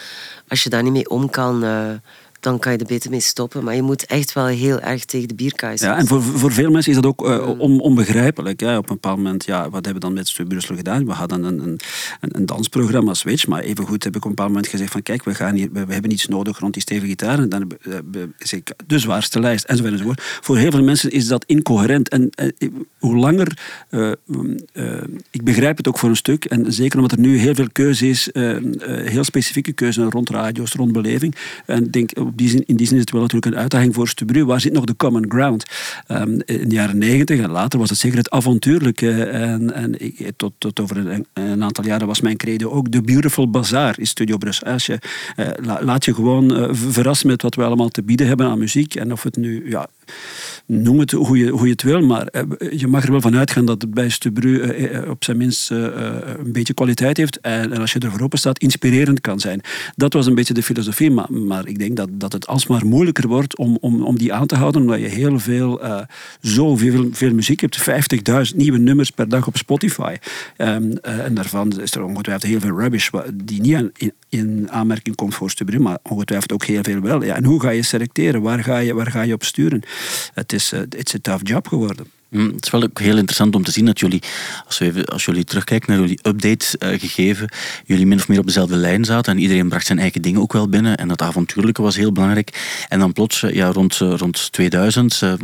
[0.49, 1.65] als je daar niet mee om kan...
[1.65, 1.91] Uh
[2.45, 3.65] dan kan je er beter mee stoppen.
[3.65, 6.71] Maar je moet echt wel heel erg tegen de bierkaai Ja, en voor, voor veel
[6.71, 8.61] mensen is dat ook uh, on, onbegrijpelijk.
[8.61, 8.77] Hè.
[8.77, 11.07] Op een bepaald moment, ja, wat hebben we dan met Studio Brussel gedaan?
[11.07, 11.81] We hadden een, een,
[12.21, 13.47] een, dansprogramma, Switch.
[13.47, 15.93] Maar evengoed heb ik op een bepaald moment gezegd van kijk, we, gaan hier, we,
[15.93, 17.39] hebben iets nodig rond die stevige gitaar.
[17.39, 17.71] En dan
[18.39, 20.23] is ik de zwaarste lijst, enzovoort, enzovoort.
[20.41, 22.09] Voor heel veel mensen is dat incoherent.
[22.09, 22.69] En uh,
[22.99, 23.59] hoe langer...
[23.91, 24.13] Uh,
[25.31, 26.45] ik begrijp het ook voor een stuk.
[26.45, 28.29] En zeker omdat er nu heel veel keuze is,
[29.05, 31.35] heel specifieke keuze rond radio's, rond beleving.
[31.67, 34.45] En denk, die in die zin is het wel natuurlijk een uitdaging voor Stubru.
[34.45, 35.65] Waar zit nog de common ground?
[36.09, 39.25] Um, in de jaren negentig en later was het zeker het avontuurlijke.
[39.25, 43.51] En, en ik, tot, tot over een, aantal jaren was mijn credo ook de Beautiful
[43.51, 44.67] Bazaar in Studio Brussel.
[44.67, 44.99] Als je,
[45.37, 48.95] uh, laat je gewoon uh, verrassen met wat we allemaal te bieden hebben aan muziek.
[48.95, 49.89] En of het nu ja,
[50.67, 53.37] noem het hoe je, hoe je het wil, maar eh, je mag er wel van
[53.37, 57.79] uitgaan dat het bij Stubru eh, eh, op zijn minst een beetje kwaliteit heeft en,
[57.79, 59.61] als je ervoor open staat, inspirerend kan zijn.
[59.97, 63.29] Dat was een beetje de filosofie, maar, maar ik denk dat, dat het alsmaar moeilijker
[63.29, 66.01] wordt om, om, om die aan te houden, omdat je heel veel, uh,
[66.41, 67.91] zoveel veel muziek hebt,
[68.51, 70.17] 50.000 nieuwe nummers per dag op Spotify.
[70.57, 75.17] Um, uh, en daarvan is er ongetwijfeld heel veel rubbish die niet in, in aanmerking
[75.17, 77.25] komt voor Stubru, maar ongetwijfeld ook heel veel wel.
[77.25, 78.43] Ja, en hoe ga je selecteren?
[78.43, 79.83] Waar ga je, waar ga je op sturen?
[80.35, 80.81] Het is uh,
[81.21, 82.07] tough job geworden.
[82.35, 84.23] Mm, het is wel ook heel interessant om te zien dat jullie,
[84.67, 87.49] als, we, als jullie terugkijken naar jullie update uh, gegeven,
[87.85, 90.53] jullie min of meer op dezelfde lijn zaten en iedereen bracht zijn eigen dingen ook
[90.53, 92.87] wel binnen en dat avontuurlijke was heel belangrijk.
[92.89, 95.35] En dan plots, eh, ja, rond, uh, rond 2000, uh,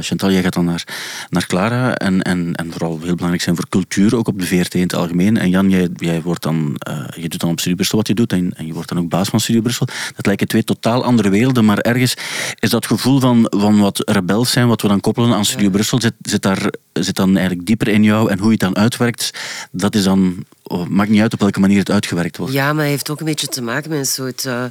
[0.00, 0.84] Chantal, jij gaat dan naar,
[1.30, 4.74] naar Clara en, en, en vooral heel belangrijk zijn voor cultuur, ook op de VRT
[4.74, 5.36] in het algemeen.
[5.36, 6.76] En Jan, jij, jij wordt dan,
[7.16, 9.08] je doet dan op Studio Brussel wat je doet en, en, je wordt dan ook
[9.08, 9.86] baas van Studio Brussel.
[10.16, 12.14] Dat lijken twee totaal andere werelden, maar ergens
[12.58, 16.00] is dat gevoel van, van wat rebels zijn, wat we dan koppelen aan Studio Brussel,
[16.00, 18.30] zit, zit, daar, zit dan eigenlijk dieper in jou.
[18.30, 19.30] En hoe je het dan uitwerkt,
[19.70, 22.52] dat is dan, oh, maakt niet uit op welke manier het uitgewerkt wordt.
[22.52, 24.44] Ja, maar het heeft ook een beetje te maken met een soort...
[24.44, 24.64] Uh,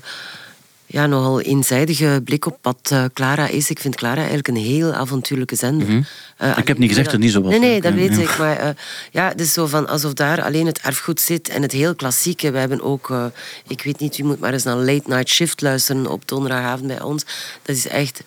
[0.88, 3.70] ja, nogal eenzijdige blik op wat uh, Clara is.
[3.70, 5.88] Ik vind Clara eigenlijk een heel avontuurlijke zender.
[5.88, 5.94] Mm
[6.38, 6.48] -hmm.
[6.48, 7.52] uh, ik heb niet gezegd dat het niet zo was.
[7.52, 8.38] Nee, nee, dat weet ik.
[8.38, 8.76] Maar
[9.12, 12.52] ja, het is zo van alsof daar alleen het erfgoed zit en het heel klassieke.
[12.52, 13.32] We hebben ook,
[13.68, 17.02] ik weet niet, u moet maar eens naar Late Night Shift luisteren op donderdagavond bij
[17.02, 17.26] ons.
[17.62, 18.24] Dat is echt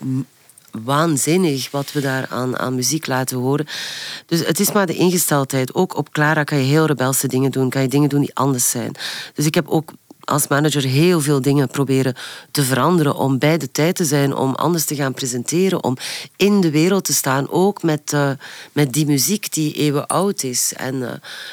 [0.85, 3.67] waanzinnig wat we daar aan, aan muziek laten horen.
[4.27, 5.75] Dus het is maar de ingesteldheid.
[5.75, 7.71] Ook op Clara kan je heel rebelse dingen doen.
[7.71, 8.93] Kan je dingen doen die anders zijn.
[9.35, 9.93] Dus ik heb ook
[10.29, 12.15] als manager heel veel dingen proberen
[12.51, 15.97] te veranderen om bij de tijd te zijn, om anders te gaan presenteren, om
[16.37, 18.31] in de wereld te staan, ook met, uh,
[18.73, 20.73] met die muziek die eeuwen oud is.
[20.77, 21.11] En uh,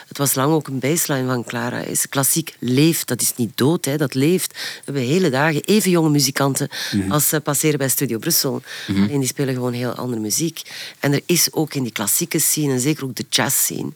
[0.08, 1.80] het was lang ook een baseline van Clara.
[1.80, 4.52] Is klassiek leeft, dat is niet dood, hè, dat leeft.
[4.54, 8.62] We hebben hele dagen even jonge muzikanten mm als ze passeren bij Studio Brussel.
[8.88, 10.62] Mm En die spelen gewoon heel andere muziek.
[11.00, 13.92] En er is ook in die klassieke scene, en zeker ook de jazz scene,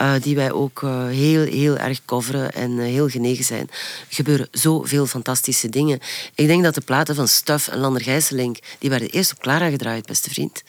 [0.00, 3.68] uh, die wij ook uh, heel, heel erg coveren en uh, heel genegen zijn.
[3.70, 6.00] Er gebeuren zoveel fantastische dingen.
[6.34, 9.70] Ik denk dat de platen van Stuff en Lander Gijsselink, die werden eerst op Clara
[9.70, 10.62] gedraaid, beste vriend.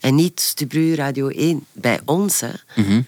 [0.00, 2.40] En niet Stubru Radio 1 bij ons.
[2.40, 2.50] Hè.
[2.66, 3.06] -hmm.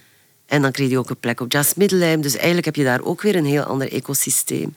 [0.49, 2.20] En dan kreeg je ook een plek op Jazz Middelheim.
[2.20, 4.74] Dus eigenlijk heb je daar ook weer een heel ander ecosysteem.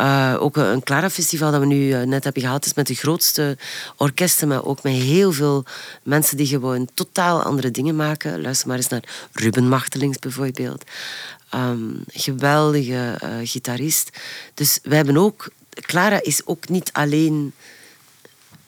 [0.00, 3.56] Uh, ook een Clara-festival dat we nu uh, net hebben gehad, is met de grootste
[3.96, 5.64] orkesten, maar ook met heel veel
[6.02, 8.42] mensen die gewoon totaal andere dingen maken.
[8.42, 10.84] Luister maar eens naar Ruben Machtelings bijvoorbeeld.
[11.54, 14.10] Um, geweldige uh, gitarist.
[14.54, 15.50] Dus wij hebben ook...
[15.70, 17.52] Clara is ook niet alleen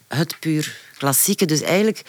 [0.09, 1.47] het puur klassieke.
[1.47, 2.03] Dus eigenlijk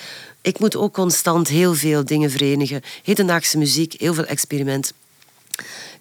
[0.43, 2.81] ik moet ook constant heel veel dingen verenigen.
[3.03, 4.93] Hedendaagse muziek, heel veel experiment.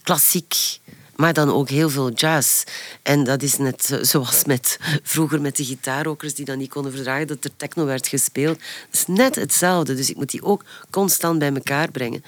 [0.03, 0.55] Klassiek,
[1.17, 2.63] maar dan ook heel veel jazz.
[3.03, 7.27] En dat is net zoals met, vroeger met de gitaarrokers die dan niet konden verdragen
[7.27, 8.59] dat er techno werd gespeeld.
[8.59, 9.95] Dat is net hetzelfde.
[9.95, 12.25] Dus ik moet die ook constant bij elkaar brengen.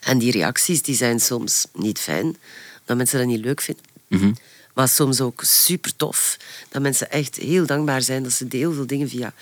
[0.00, 2.36] En die reacties die zijn soms niet fijn,
[2.84, 3.84] dat mensen dat niet leuk vinden.
[4.08, 4.36] Mm
[4.74, 6.36] Maar soms ook super tof.
[6.68, 9.34] Dat mensen echt heel dankbaar zijn dat ze heel veel dingen via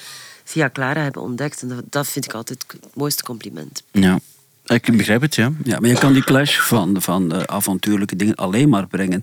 [0.48, 1.62] via Clara hebben ontdekt.
[1.62, 3.82] En dat, vind ik altijd het mooiste compliment.
[3.90, 4.18] Ja.
[4.68, 5.52] Ik begrijp het, ja.
[5.64, 5.78] ja.
[5.80, 9.22] Maar je kan die clash van, van uh, avontuurlijke dingen alleen maar brengen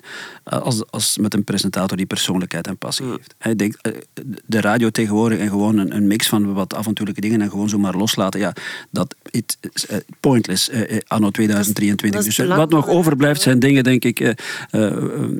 [0.53, 3.35] uh, als, als met een presentator die persoonlijkheid en passie heeft.
[3.37, 3.93] Hij denkt, uh,
[4.45, 7.95] de radio tegenwoordig en gewoon een, een, mix van wat avontuurlijke dingen en gewoon zomaar
[7.95, 8.53] loslaten, ja,
[8.89, 9.85] dat is
[10.19, 10.69] pointless
[11.07, 12.23] anno 2023.
[12.23, 14.43] Dus wat nog overblijft zijn dingen, denk ik,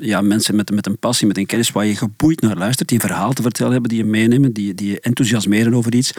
[0.00, 3.02] ja, mensen met, met een passie, met een kennis waar je geboeid naar luistert, die
[3.02, 6.12] een verhaal te vertellen hebben, die je meenemen, die, die je enthousiasmeren over iets.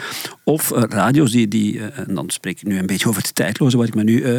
[0.44, 3.94] Of radio's die, die en dan spreek ik nu een beetje over het tijdloze ik
[3.94, 4.22] me nu...
[4.22, 4.36] Uh,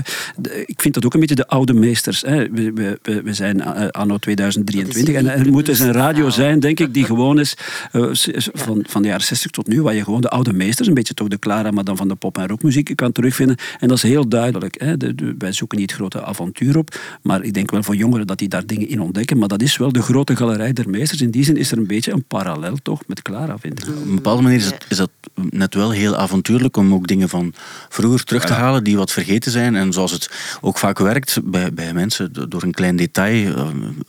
[0.66, 2.22] ik vind dat ook een beetje de oude meesters.
[2.22, 2.50] Hè.
[2.52, 6.80] We, we, we zijn uh, anno 2023 en er moet dus een radio zijn, denk
[6.80, 7.58] ik, die gewoon is
[7.92, 8.12] uh,
[8.54, 11.14] van, van de jaren 60 tot nu, waar je gewoon de oude meesters, een beetje
[11.14, 13.58] toch de Clara, maar dan van de pop- en rockmuziek kan terugvinden.
[13.80, 14.82] En dat is heel duidelijk.
[14.82, 14.98] Hè.
[14.98, 18.28] De, de, wij zoeken niet het grote avontuur op, maar ik denk wel voor jongeren
[18.28, 19.38] dat die daar dingen in ontdekken.
[19.38, 21.22] Maar dat is wel de grote galerij der meesters.
[21.22, 23.88] In die zin is er een beetje een parallel toch met Clara, vind ik.
[23.88, 25.10] Op een bepaalde manier is, het, is dat
[25.50, 27.54] net wel heel avontuurlijk om ook dingen van
[27.90, 29.76] vroeger terug te halen die wat vergeten vergeten zijn.
[29.76, 30.30] En zoals het
[30.62, 33.68] ook vaak werkt bij, bij mensen, door een klein detail, eh,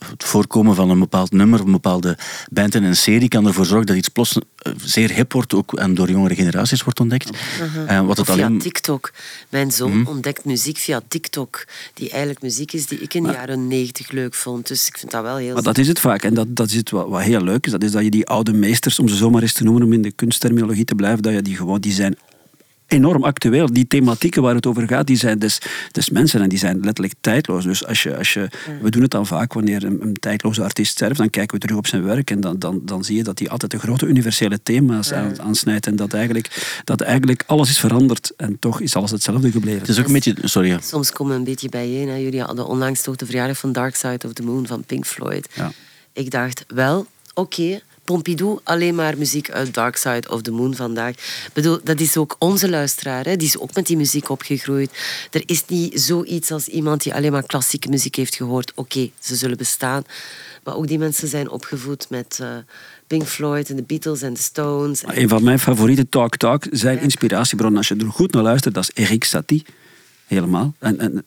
[0.09, 2.17] het voorkomen van een bepaald nummer, een bepaalde
[2.51, 4.37] band in een serie kan ervoor zorgen dat iets plots
[4.83, 7.29] zeer hip wordt ook, en door jongere generaties wordt ontdekt.
[7.89, 8.59] Uh wat het via alleen...
[8.59, 9.11] TikTok.
[9.49, 10.07] Mijn zoon mhm.
[10.07, 14.33] ontdekt muziek via TikTok, die eigenlijk muziek is die ik in de jaren negentig leuk
[14.33, 14.67] vond.
[14.67, 15.53] Dus ik vind dat wel heel...
[15.53, 16.23] Maar dat is het vaak.
[16.23, 17.71] En dat, dat is het wat, wat heel leuk is.
[17.71, 20.01] Dat is dat je die oude meesters, om ze zomaar eens te noemen, om in
[20.01, 22.17] de kunstterminologie te blijven, dat je die gewoon, die zijn
[22.91, 23.73] enorm actueel.
[23.73, 25.61] Die thematieken waar het over gaat, die zijn des,
[25.91, 27.63] des mensen en die zijn letterlijk tijdloos.
[27.63, 28.49] Dus als je, als je,
[28.81, 31.77] we doen het dan vaak wanneer een, een tijdloze artiest sterft, dan kijken we terug
[31.77, 34.63] op zijn werk en dan, dan, dan zie je dat hij altijd de grote universele
[34.63, 39.51] thema's aansnijdt en dat eigenlijk, dat eigenlijk alles is veranderd en toch is alles hetzelfde
[39.51, 39.79] gebleven.
[39.79, 40.35] Het is ook een beetje...
[40.41, 40.77] Sorry.
[40.81, 42.09] Soms komen we een beetje bijeen.
[42.09, 42.15] Hè.
[42.15, 45.49] Jullie hadden onlangs toch de verjaardag van Dark Side of the Moon van Pink Floyd.
[45.53, 45.71] Ja.
[46.13, 51.09] Ik dacht, wel, oké, Pompidou alleen maar muziek uit Dark Side of the Moon vandaag.
[51.11, 53.25] Ik bedoel, dat is ook onze luisteraar.
[53.25, 53.35] Hè?
[53.35, 54.91] Die is ook met die muziek opgegroeid.
[55.31, 58.71] Er is niet zoiets als iemand die alleen maar klassieke muziek heeft gehoord.
[58.75, 60.03] Oké, ze zullen bestaan.
[60.63, 62.47] Maar ook die mensen zijn opgevoed met uh,
[63.07, 65.03] Pink Floyd en de Beatles en de Stones.
[65.05, 67.01] Een van mijn favoriete Talk Talk zijn ja.
[67.01, 67.77] inspiratiebronnen.
[67.77, 69.65] Als je er goed naar luistert, dat is Eric Satie.
[70.31, 70.73] Helemaal.
[70.79, 71.25] En, en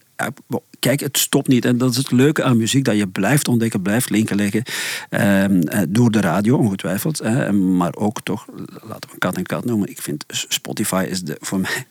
[0.78, 1.64] kijk, het stopt niet.
[1.64, 4.62] En dat is het leuke aan muziek, dat je blijft ontdekken, blijft linken leggen.
[5.10, 7.22] Ehm, eh, door de radio, ongetwijfeld.
[7.52, 8.46] Maar ook toch,
[8.88, 9.88] laten we kat en kat noemen.
[9.90, 11.86] Ik vind Spotify is de, voor mij...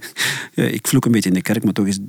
[0.79, 1.99] ik vloek een beetje in de kerk, maar toch is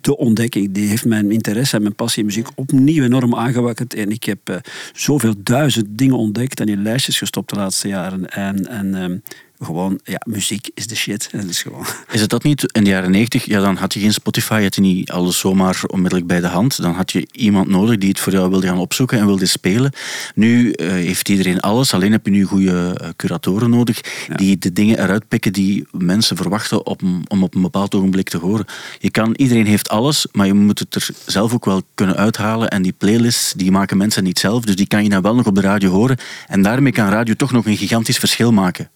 [0.00, 0.72] de ontdekking.
[0.72, 3.94] Die heeft mijn interesse en mijn passie in muziek opnieuw enorm aangewakkerd.
[3.94, 4.56] En ik heb uh,
[4.92, 8.30] zoveel duizend dingen ontdekt en in lijstjes gestopt de laatste jaren.
[8.30, 9.16] En, en ehm,
[9.58, 11.30] gewoon, ja, muziek is de shit.
[11.48, 11.86] is, gewoon...
[12.10, 13.44] is het dat niet in de jaren 90?
[13.44, 16.82] Ja, dan had je geen Spotify, had je niet alles zomaar onmiddellijk bij de hand.
[16.82, 19.92] Dan had je iemand nodig die het voor jou wilde gaan opzoeken en wilde spelen.
[20.34, 24.00] Nu uh, heeft iedereen alles, alleen heb je nu goede uh, curatoren nodig
[24.34, 28.38] die de dingen eruit pikken die mensen verwachten om, om op een bepaald ogenblik te
[28.38, 28.66] horen.
[28.98, 32.68] Je kan, iedereen heeft alles, maar je moet het er zelf ook wel kunnen uithalen.
[32.70, 35.46] En die playlists, die maken mensen niet zelf, dus die kan je dan wel nog
[35.46, 36.16] op de radio horen.
[36.46, 38.90] En daarmee kan radio toch nog een gigantisch verschil maken.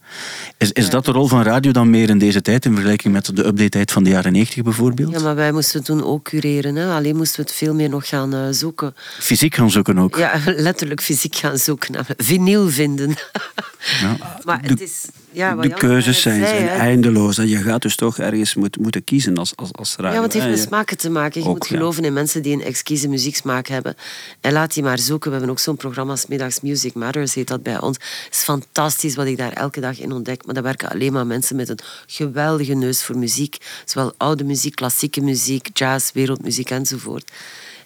[0.56, 3.36] Is, is dat de rol van radio dan meer in deze tijd in vergelijking met
[3.36, 5.12] de update-tijd van de jaren 90 bijvoorbeeld?
[5.12, 6.76] Ja, maar wij moesten toen ook cureren.
[6.76, 6.94] Hè.
[6.94, 8.94] Alleen moesten we het veel meer nog gaan uh, zoeken.
[9.18, 10.16] Fysiek gaan zoeken ook?
[10.16, 12.06] Ja, letterlijk fysiek gaan zoeken.
[12.16, 13.14] Vinyl vinden.
[14.00, 14.16] Ja.
[14.44, 17.38] maar het is ja, de keuzes zijn, zijn eindeloos.
[17.38, 20.12] En je gaat dus toch ergens moet, moeten kiezen als, als, als radio.
[20.12, 21.42] Ja, want het heeft met smaken te maken.
[21.42, 23.96] Je moet geloven in mensen die een exquise muzieksmaak hebben.
[24.40, 25.30] En laat die maar zoeken.
[25.30, 27.96] We hebben ook zo'n programma als Middags Music Matters, heet dat bij ons.
[27.96, 30.44] Het is fantastisch wat ik daar elke dag in ontdek.
[30.44, 33.56] Maar daar werken alleen maar mensen met een geweldige neus voor muziek.
[33.84, 37.30] Zowel oude muziek, klassieke muziek, jazz, wereldmuziek enzovoort.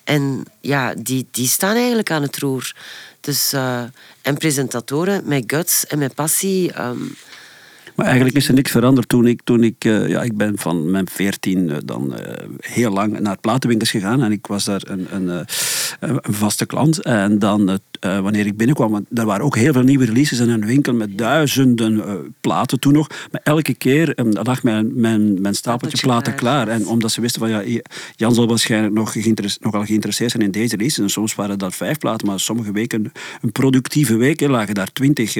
[0.04, 2.74] En ja, die, die staan eigenlijk aan het roer.
[3.20, 3.82] Dus, uh,
[4.22, 6.80] en presentatoren met guts en met passie...
[6.80, 7.16] Um,
[7.94, 10.90] maar eigenlijk is er niks veranderd toen ik, toen ik uh, ja, ik ben van
[10.90, 12.18] mijn veertien uh, dan uh,
[12.60, 15.46] heel lang naar platenwinkels gegaan en ik was daar een, een,
[16.00, 17.02] een vaste klant.
[17.02, 20.66] En dan wanneer ik binnenkwam, want er waren ook heel veel nieuwe releases in een
[20.66, 22.02] winkel met duizenden
[22.40, 23.08] platen toen nog.
[23.30, 26.68] Maar elke keer um, lag mijn, mijn, mijn stapeltje platen klaar.
[26.68, 27.80] En omdat ze wisten van ja,
[28.16, 29.14] Jan zal waarschijnlijk nog
[29.60, 30.98] nogal geïnteresseerd zijn in deze releases.
[30.98, 33.12] En soms waren dat vijf platen, maar sommige weken,
[33.42, 35.36] een productieve week, lagen daar twintig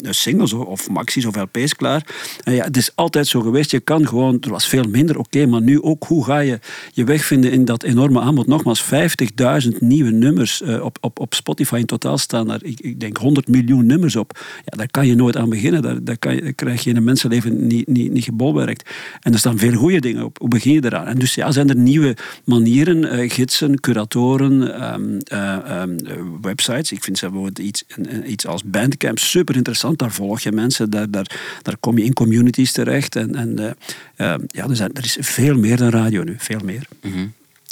[0.00, 2.06] singles of maxi's of LP's klaar.
[2.44, 3.70] En ja, het is altijd zo geweest.
[3.70, 6.58] Je kan gewoon, er was veel minder, oké, maar nu ook, hoe ga je
[6.92, 8.46] je weg vinden in dat enorme aanbod?
[8.46, 13.00] Nogmaals, 50.000 nieuwe nummers uh, op, op, op Spotify in totaal staan er, ik, ik,
[13.00, 14.38] denk, 100 miljoen nummers op.
[14.64, 15.82] Ja, daar kan je nooit aan beginnen.
[15.82, 18.90] Daar, daar, kan je, krijg je in een mensenleven niet, niet, niet gebolwerkt.
[19.20, 20.38] En er staan veel goede dingen op.
[20.38, 21.06] Hoe begin je eraan?
[21.06, 25.96] En dus ja, zijn er nieuwe manieren, uh, gidsen, curatoren, um, uh, um,
[26.40, 26.92] websites.
[26.92, 27.84] Ik vind bijvoorbeeld iets,
[28.26, 29.98] iets als Bandcamp super interessant.
[29.98, 33.16] Daar volg je mensen, daar, daar, daar kom je in communities terecht.
[33.16, 36.86] En, en uh, ja, er, zijn, er, is veel meer dan radio nu, veel meer.
[37.02, 37.26] Mhm.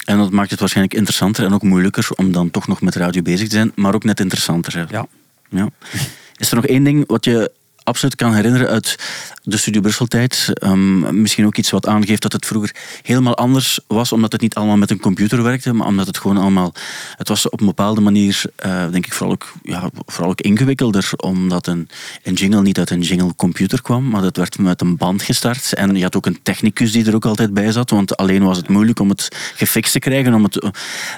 [0.04, 3.22] En dat maakt het waarschijnlijk interessanter en ook moeilijker om dan toch nog met radio
[3.22, 4.86] bezig te zijn, maar ook net interessanter.
[4.90, 5.06] Ja.
[5.48, 5.68] ja.
[6.36, 7.50] Is er nog één ding wat je
[7.90, 8.96] absoluut kan herinneren uit
[9.42, 10.52] de Studio Brussel-tijd.
[10.64, 14.54] Um, misschien ook iets wat aangeeft dat het vroeger helemaal anders was, omdat het niet
[14.54, 16.72] allemaal met een computer werkte, maar omdat het gewoon allemaal...
[17.16, 21.10] Het was op een bepaalde manier, uh, denk ik, vooral ook, ja, vooral ook ingewikkelder,
[21.16, 21.88] omdat een,
[22.22, 25.72] een jingle niet uit een jingle-computer kwam, maar dat werd met een band gestart.
[25.72, 28.56] En je had ook een technicus die er ook altijd bij zat, want alleen was
[28.56, 30.34] het moeilijk om het gefixt te krijgen.
[30.34, 30.70] Om het,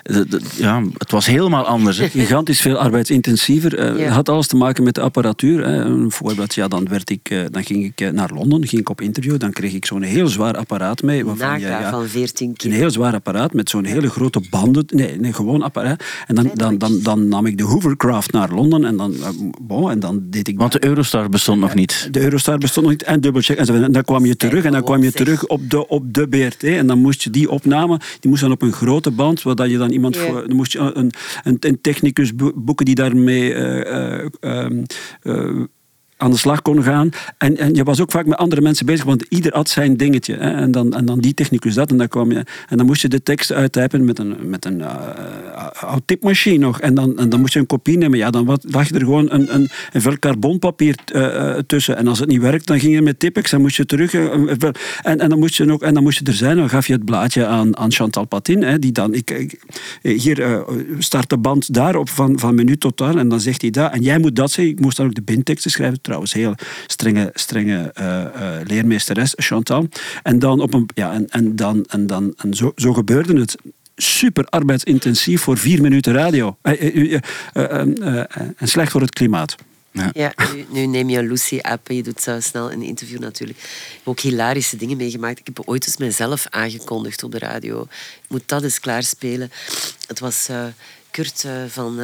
[0.02, 0.22] uh,
[0.56, 1.98] ja, het was helemaal anders.
[1.98, 3.78] Gigantisch veel arbeidsintensiever.
[3.78, 4.04] Uh, ja.
[4.04, 5.66] Het had alles te maken met de apparatuur.
[5.66, 5.84] Hè.
[5.84, 9.38] Een voorbeeld, ja, dan, werd ik, dan ging ik naar Londen, ging ik op interview,
[9.38, 11.24] dan kreeg ik zo'n heel zwaar apparaat mee.
[11.24, 14.84] Waarvan je, ja, van 14 Een heel zwaar apparaat met zo'n hele grote banden.
[14.88, 16.04] Nee, nee gewoon apparaat.
[16.26, 19.28] En dan, dan, dan, dan, nam ik de Hoovercraft naar Londen en dan, eh,
[19.62, 20.58] bon, en dan deed ik...
[20.58, 22.08] Want de Eurostar bestond nog niet.
[22.10, 23.58] De Eurostar bestond nog niet en dubbelcheck.
[23.58, 26.62] En dan kwam je terug en dan kwam je terug op de, op de BRT
[26.62, 29.78] en dan moest je die opname, die moest dan op een grote band, zodat je
[29.78, 30.46] dan iemand voor...
[30.46, 31.10] Dan moest je een,
[31.42, 33.54] een, een technicus boeken die daarmee...
[33.54, 34.24] Uh,
[35.22, 35.64] uh,
[36.22, 37.10] aan de slag kon gaan.
[37.38, 40.34] En, en je was ook vaak met andere mensen bezig, want ieder had zijn dingetje.
[40.34, 40.50] Hè.
[40.50, 41.90] En, dan, en dan die technicus dat.
[41.90, 44.78] En dan, kwam je, en dan moest je de tekst uittypen met een, met een
[44.78, 46.80] uh, tipmachine nog.
[46.80, 48.18] En dan, en dan moest je een kopie nemen.
[48.18, 51.96] Ja, dan lag je er gewoon een, een, een vel carbonpapier uh, tussen.
[51.96, 54.14] En als het niet werkt, dan ging je met Tipex en moest je terug.
[54.14, 54.58] en,
[55.02, 56.56] en, dan moest je nog, en dan moest je er zijn.
[56.56, 58.62] Dan gaf je het blaadje aan, aan Chantal Patin.
[58.62, 59.58] Hè, die dan, ik,
[60.02, 60.64] hier
[60.98, 63.18] start de band daarop van, van minuut tot dan.
[63.18, 63.92] En dan zegt hij dat.
[63.92, 64.74] En jij moet dat zeggen.
[64.74, 66.00] Ik moest dan ook de bindteksten schrijven.
[66.12, 66.54] Trouwens, heel
[66.86, 67.92] strenge, strenge
[68.66, 69.88] leermeesteres, Chantal.
[70.22, 70.88] En dan op een.
[70.94, 71.84] Ja, en, en dan.
[71.88, 73.56] En dan en zo, zo gebeurde het
[73.96, 76.56] super arbeidsintensief voor vier minuten radio.
[76.62, 77.20] Eh, eh,
[77.52, 79.54] eh, en slecht voor het klimaat.
[79.90, 83.18] Ja, ja nu, nu, neem je een Lucy-app en je doet uh, snel een interview
[83.18, 83.58] natuurlijk.
[83.58, 85.38] Ik heb ook hilarische dingen meegemaakt.
[85.38, 87.82] Ik heb ooit eens mezelf aangekondigd op de radio.
[88.22, 89.50] Ik moet dat eens klaarspelen.
[90.06, 90.64] Het was uh,
[91.12, 92.00] Kurt uh, van,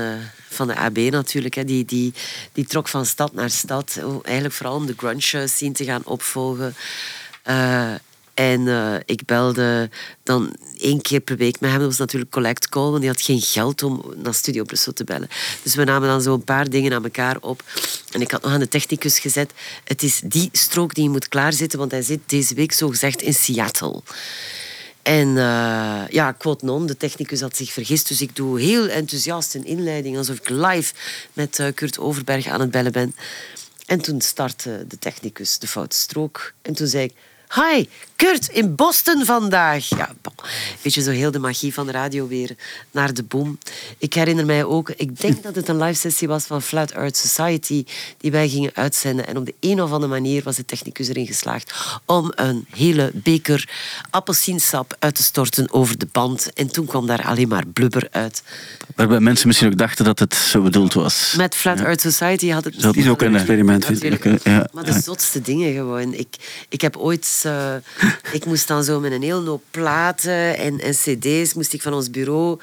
[0.48, 1.54] van de AB natuurlijk.
[1.54, 1.64] Hè.
[1.64, 2.12] Die, die,
[2.52, 4.00] die trok van stad naar stad.
[4.22, 6.74] Eigenlijk vooral om de grunge scene te gaan opvolgen.
[8.38, 9.90] En uh, ik belde
[10.22, 11.78] dan één keer per week met hem.
[11.78, 15.04] Dat was natuurlijk collect call, want die had geen geld om naar Studio Brussel te
[15.04, 15.28] bellen.
[15.62, 17.62] Dus we namen dan zo een paar dingen aan elkaar op.
[18.10, 19.52] En ik had nog aan de technicus gezet.
[19.84, 23.22] Het is die strook die je moet klaarzetten, want hij zit deze week zo gezegd
[23.22, 24.02] in Seattle.
[25.08, 28.08] En uh, ja, quote non, de technicus had zich vergist.
[28.08, 30.94] Dus ik doe heel enthousiast een inleiding, alsof ik live
[31.32, 33.14] met uh, Kurt Overberg aan het bellen ben.
[33.86, 36.52] En toen startte de technicus de foute strook.
[36.62, 37.12] En toen zei ik...
[37.54, 37.84] Hi,
[38.18, 39.88] Kurt, in Boston vandaag.
[39.88, 40.14] Ja,
[40.82, 42.56] weet je, zo heel de magie van de radio weer
[42.90, 43.58] naar de boom.
[43.98, 47.16] Ik herinner mij ook, ik denk dat het een live sessie was van Flat Earth
[47.16, 47.84] Society
[48.18, 49.26] die wij gingen uitzenden.
[49.26, 53.10] En op de een of andere manier was de technicus erin geslaagd om een hele
[53.14, 53.68] beker
[54.10, 56.52] appelsiensap uit te storten over de band.
[56.52, 58.42] En toen kwam daar alleen maar blubber uit.
[58.94, 61.34] Waarbij mensen misschien ook dachten dat het zo bedoeld was.
[61.36, 62.80] Met Flat Earth Society had het...
[62.80, 63.86] Dat is ook een experiment.
[64.42, 64.68] Ja.
[64.72, 66.14] Maar de zotste dingen gewoon.
[66.14, 66.36] Ik,
[66.68, 67.42] ik heb ooit...
[67.46, 67.74] Uh,
[68.38, 71.94] ik moest dan zo met een heel hoop platen en, en cd's moest ik van
[71.94, 72.60] ons bureau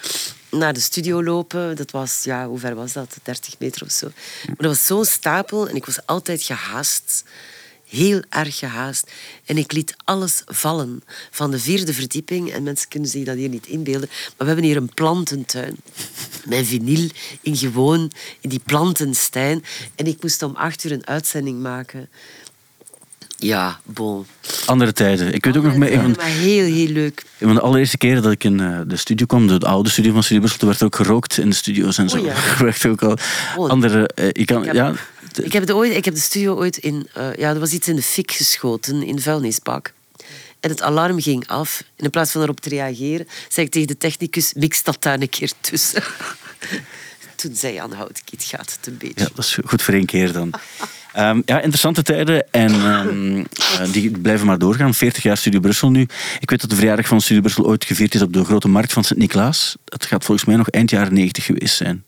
[0.50, 1.76] naar de studio lopen.
[1.76, 3.18] Dat was, ja, hoe ver was dat?
[3.24, 4.08] 30 meter of zo.
[4.46, 7.24] Maar dat was zo'n stapel en ik was altijd gehaast.
[7.86, 9.12] Heel erg gehaast.
[9.46, 12.52] En ik liet alles vallen van de vierde verdieping.
[12.52, 14.10] En mensen kunnen zich dat hier niet inbeelden.
[14.10, 15.78] Maar we hebben hier een plantentuin.
[16.46, 17.10] Mijn vinyl
[17.41, 19.64] in gewoon, in die plantenstijn.
[19.96, 22.10] En ik moest om acht uur een uitzending maken
[23.38, 24.26] ja, bon.
[24.66, 25.34] Andere tijden.
[25.34, 25.98] Ik weet ook nog mee.
[25.98, 27.24] Maar heel, heel leuk.
[27.40, 30.24] Van de allereerste keren dat ik in uh, de studio kwam, de oude studio van
[30.24, 32.18] Studio Brussel, werd er ook gerookt in de studio's en zo.
[32.18, 32.36] Oh, ja.
[32.64, 33.18] werd ook al
[33.58, 33.70] oh.
[33.70, 34.10] andere.
[34.16, 34.94] Uh, ik, kan, ik, heb, ja,
[35.44, 37.08] ik, heb de ooit, ik heb de studio ooit in.
[37.18, 39.94] Uh, ja, er was iets in de fik geschoten in vuilnisbak.
[40.60, 41.84] En het alarm ging af.
[41.96, 45.22] En in plaats van erop te reageren, zei ik tegen de technicus: mix dat daar
[45.22, 46.04] een keer tussen.
[47.36, 49.24] Toen zei Jan Houtkiet, gaat het een beetje.
[49.24, 50.54] Ja, dat is goed voor één keer dan.
[51.18, 53.45] Um, ja, interessante tijden en um,
[53.91, 54.93] die blijven maar doorgaan.
[54.93, 56.01] 40 jaar Studio Brussel nu.
[56.39, 58.93] Ik weet dat de verjaardag van Studio Brussel ooit gevierd is op de Grote Markt
[58.93, 59.76] van Sint-Niklaas.
[59.86, 62.03] Dat gaat volgens mij nog eind jaren 90 geweest zijn.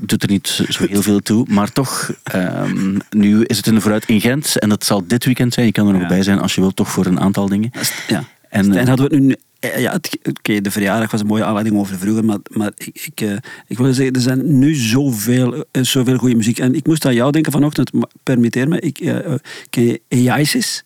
[0.00, 3.80] Doet er niet zo heel veel toe, maar toch, um, nu is het in de
[3.80, 5.66] vooruit in Gent en dat zal dit weekend zijn.
[5.66, 7.70] Je kan er nog bij zijn als je wilt, toch voor een aantal dingen.
[8.08, 8.24] Ja.
[8.48, 11.98] En, en hadden we het nu ja, oké, de verjaardag was een mooie aanleiding over
[11.98, 13.36] vroeger, maar, maar ik, ik, eh,
[13.66, 16.58] ik wil zeggen, er zijn nu zoveel, eh, zoveel goede muziek.
[16.58, 17.90] En ik moest aan jou denken vanochtend,
[18.22, 19.34] permitteer me, ik, uh,
[19.70, 20.84] ken je AISIS?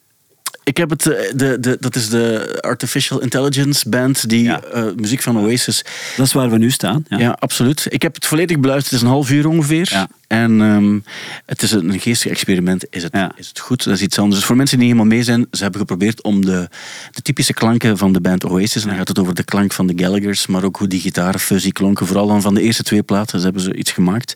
[0.64, 4.50] Ik heb het, de, de, dat is de Artificial Intelligence Band, die
[4.96, 5.84] muziek van Oasis.
[6.16, 7.04] Dat is waar we nu staan.
[7.08, 7.18] Ja.
[7.18, 7.30] ja.
[7.30, 7.86] absoluut.
[7.88, 9.88] Ik heb het volledig beluisterd, het is een half uur ongeveer.
[9.90, 10.08] Ja.
[10.26, 11.04] En um,
[11.46, 12.86] het is een geestig experiment.
[12.90, 13.84] Is het, is het goed?
[13.84, 14.36] Dat is iets anders.
[14.36, 16.68] Dus voor mensen die niet helemaal mee zijn, ze hebben geprobeerd om de,
[17.10, 19.86] de typische klanken van de band Oasis, en dan gaat het over de klank van
[19.86, 23.38] de Gallagher's, maar ook hoe die gitaarfusie klonken, vooral dan van de eerste twee platen,
[23.38, 24.34] ze hebben ze iets gemaakt.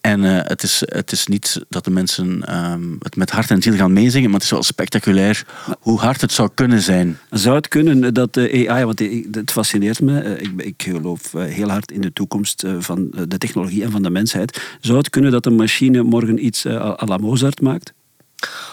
[0.00, 3.62] En uh, het, is, het is niet dat de mensen um, het met hart en
[3.62, 5.44] ziel gaan meezingen, maar het is wel spectaculair
[5.80, 7.18] hoe hard het zou kunnen zijn.
[7.30, 8.98] Zou het kunnen dat de AI, want
[9.30, 13.38] het fascineert me, eh, ik, ik geloof eh, heel hard in de toekomst van de
[13.38, 17.04] technologie en van de mensheid, zou het kunnen dat een machine morgen iets uh, à
[17.06, 17.92] la Mozart maakt?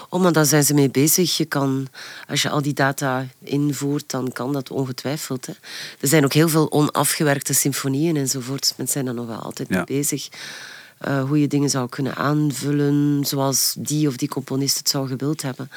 [0.10, 1.38] Oh, maar daar zijn ze mee bezig.
[1.38, 1.88] Je kan,
[2.28, 5.46] als je al die data invoert, dan kan dat ongetwijfeld.
[5.46, 5.54] Hè.
[6.00, 8.74] Er zijn ook heel veel onafgewerkte symfonieën enzovoort.
[8.78, 10.30] Mensen zijn daar nog wel altijd mee bezig.
[11.08, 15.41] Uh, hoe je dingen zou kunnen aanvullen zoals die of die componist het zou gewild
[15.41, 15.70] hebben.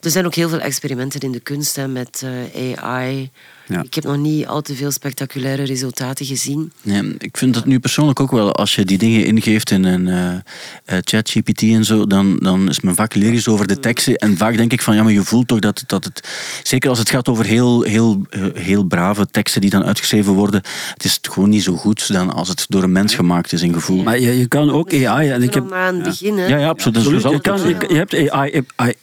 [0.00, 3.30] Er zijn ook heel veel experimenten in de kunst hè, met uh, AI.
[3.66, 6.72] Ik heb nog niet al te veel spectaculaire resultaten gezien.
[6.82, 10.06] Nee, ik vind het nu persoonlijk ook wel, als je die dingen ingeeft in een
[10.06, 14.16] uh, chat GPT en zo, dan, dan is men vaak lyrisch over de teksten.
[14.16, 16.28] En vaak denk ik van, ja, maar je voelt toch dat, dat het,
[16.62, 20.62] zeker als het gaat over heel, heel, heel brave teksten die dan uitgeschreven worden,
[20.94, 23.72] het is gewoon niet zo goed dan als het door een mens gemaakt is in
[23.72, 24.02] gevoel.
[24.02, 25.30] Maar je, je kan ook AI...
[25.30, 26.96] En ik heb, maar aan het begin, Ja, ja, absoluut.
[26.96, 27.30] absoluut.
[27.30, 28.30] Je, kan, je, hebt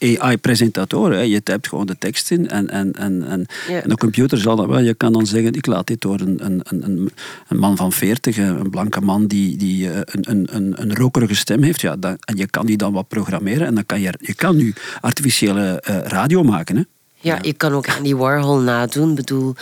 [0.10, 4.38] AI-presentatoren, AI je typt gewoon de tekst in en, en, en, en, en de computer
[4.38, 4.80] zal dat wel.
[4.80, 7.12] Je kan dan zeggen, ik laat dit door een, een, een,
[7.48, 11.36] een man van 40, een blanke man die, die eh, een, een, een, een rokerige
[11.36, 11.82] stem heeft.
[11.82, 14.56] Ja, dan, en je kan die dan wat programmeren en dan kan je, je kan
[14.56, 16.76] nu artificiële uh, radio maken.
[16.76, 16.84] Hè?
[17.24, 19.10] Ja, je kan ook Andy Warhol nadoen.
[19.10, 19.56] Ik bedoel,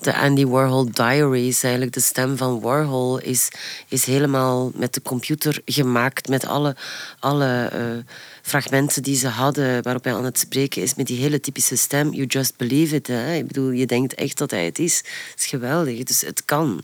[0.00, 3.48] de Andy Warhol Diaries, eigenlijk de stem van Warhol, is,
[3.88, 6.28] is helemaal met de computer gemaakt.
[6.28, 6.76] Met alle,
[7.18, 8.02] alle uh,
[8.46, 10.94] fragmenten die ze hadden waarop hij aan het spreken is.
[10.94, 12.12] Met die hele typische stem.
[12.12, 13.06] You just believe it.
[13.06, 13.34] Hè?
[13.34, 14.96] Ik bedoel, je denkt echt dat hij het is.
[14.96, 16.02] Het is geweldig.
[16.02, 16.82] Dus het kan.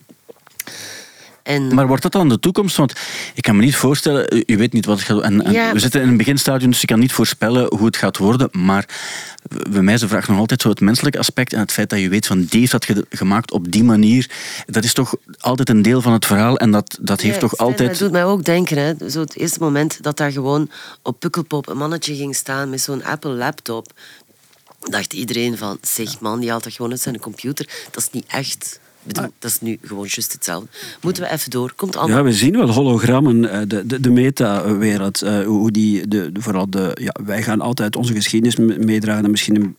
[1.42, 1.74] En...
[1.74, 2.76] Maar wordt dat dan de toekomst?
[2.76, 2.92] Want
[3.34, 6.02] ik kan me niet voorstellen, u weet niet wat het gaat en, en We zitten
[6.02, 8.48] in een beginstadium, dus ik kan niet voorspellen hoe het gaat worden.
[8.52, 8.86] Maar
[9.70, 12.00] bij mij is de vraag nog altijd zo het menselijke aspect en het feit dat
[12.00, 14.30] je weet van die heeft dat gemaakt op die manier.
[14.66, 17.88] Dat is toch altijd een deel van het verhaal en dat, dat heeft toch altijd...
[17.88, 19.10] Dat doet mij ook denken, hè.
[19.10, 20.70] Zo het eerste moment dat daar gewoon
[21.02, 23.92] op Pukkelpop een mannetje ging staan met zo'n Apple laptop
[24.90, 27.68] dacht iedereen van, zeg man, die haalt dat gewoon uit zijn computer.
[27.90, 30.68] Dat is niet echt dat is nu gewoon juist hetzelfde.
[31.00, 31.72] Moeten we even door.
[31.76, 32.16] Komt allemaal.
[32.16, 35.22] Ja, we zien wel hologrammen, eh, de, de, de meta-wereld.
[35.22, 39.76] Eh, hoe die, de, vooral de, ja, wij gaan altijd onze geschiedenis meedragen en misschien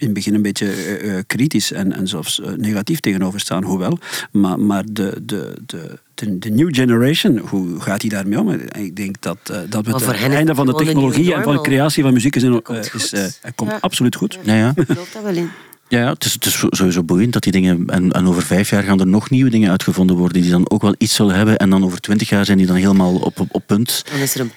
[0.00, 3.98] in het begin een beetje uh, kritisch en, en zelfs negatief tegenover staan, hoewel.
[4.30, 8.50] Maar, maar de, de, de, de, de new generation, hoe gaat hij daarmee om?
[8.78, 12.02] Ik denk dat, uh, dat we het einde van de technologie en van de creatie
[12.02, 14.38] van muziek is, uh, is komt absoluut goed.
[14.42, 14.72] Ja, ja.
[14.76, 15.50] Ik geloof dat wel in.
[15.90, 17.86] Ja, het, is, het is sowieso boeiend dat die dingen.
[17.86, 20.82] En, en, over vijf jaar gaan er nog nieuwe dingen uitgevonden worden die dan ook
[20.82, 21.56] wel iets zullen hebben.
[21.56, 24.04] En dan over twintig jaar zijn die dan helemaal op, op, op punt.
[24.10, 24.52] Dan is er een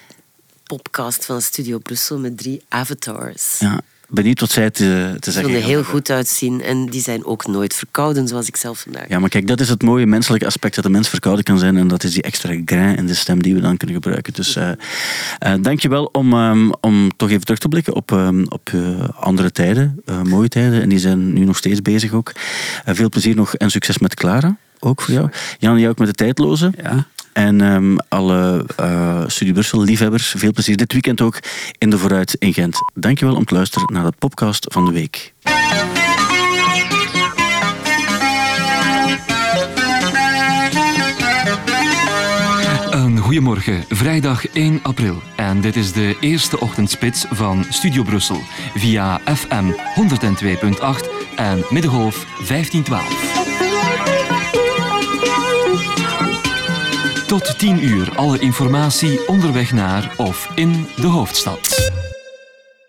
[0.64, 3.60] podcast van Studio Brussel met drie avatars.
[3.60, 3.82] Ja,
[4.14, 7.48] benieuwd wat zij te, te zeggen Die er heel goed uitzien en die zijn ook
[7.48, 9.08] nooit verkouden, zoals ik zelf vandaag.
[9.08, 11.78] Ja, maar kijk, dat is het mooie menselijke aspect dat de mens verkouden kan zijn
[11.78, 14.34] en dat is die extra grain in de stem die we dan kunnen gebruiken.
[14.34, 14.70] Dus uh,
[15.46, 19.52] uh, dankjewel om, um, om toch even terug te blikken op, um, op uh, andere
[19.52, 22.32] tijden, mooie tijden en die zijn nu nog steeds bezig ook.
[22.86, 25.30] veel plezier nog en succes met Clara, ook voor jou.
[25.60, 26.72] Jan, jij ook met de tijdloze.
[26.82, 27.08] Ja.
[27.34, 31.40] En um, alle uh, Studie Brussel liefhebbers, veel plezier dit weekend ook
[31.78, 32.78] in de Vooruit in Gent.
[32.94, 35.34] Dankjewel om te luisteren naar de podcast van de week.
[43.34, 45.22] Goedemorgen, vrijdag 1 april.
[45.36, 48.42] En dit is de eerste ochtendspits van Studio Brussel
[48.76, 53.43] via FM 102.8 en Middengolf 1512.
[57.28, 62.13] Tot 10 uur alle informatie onderweg naar of in de hoofdstad.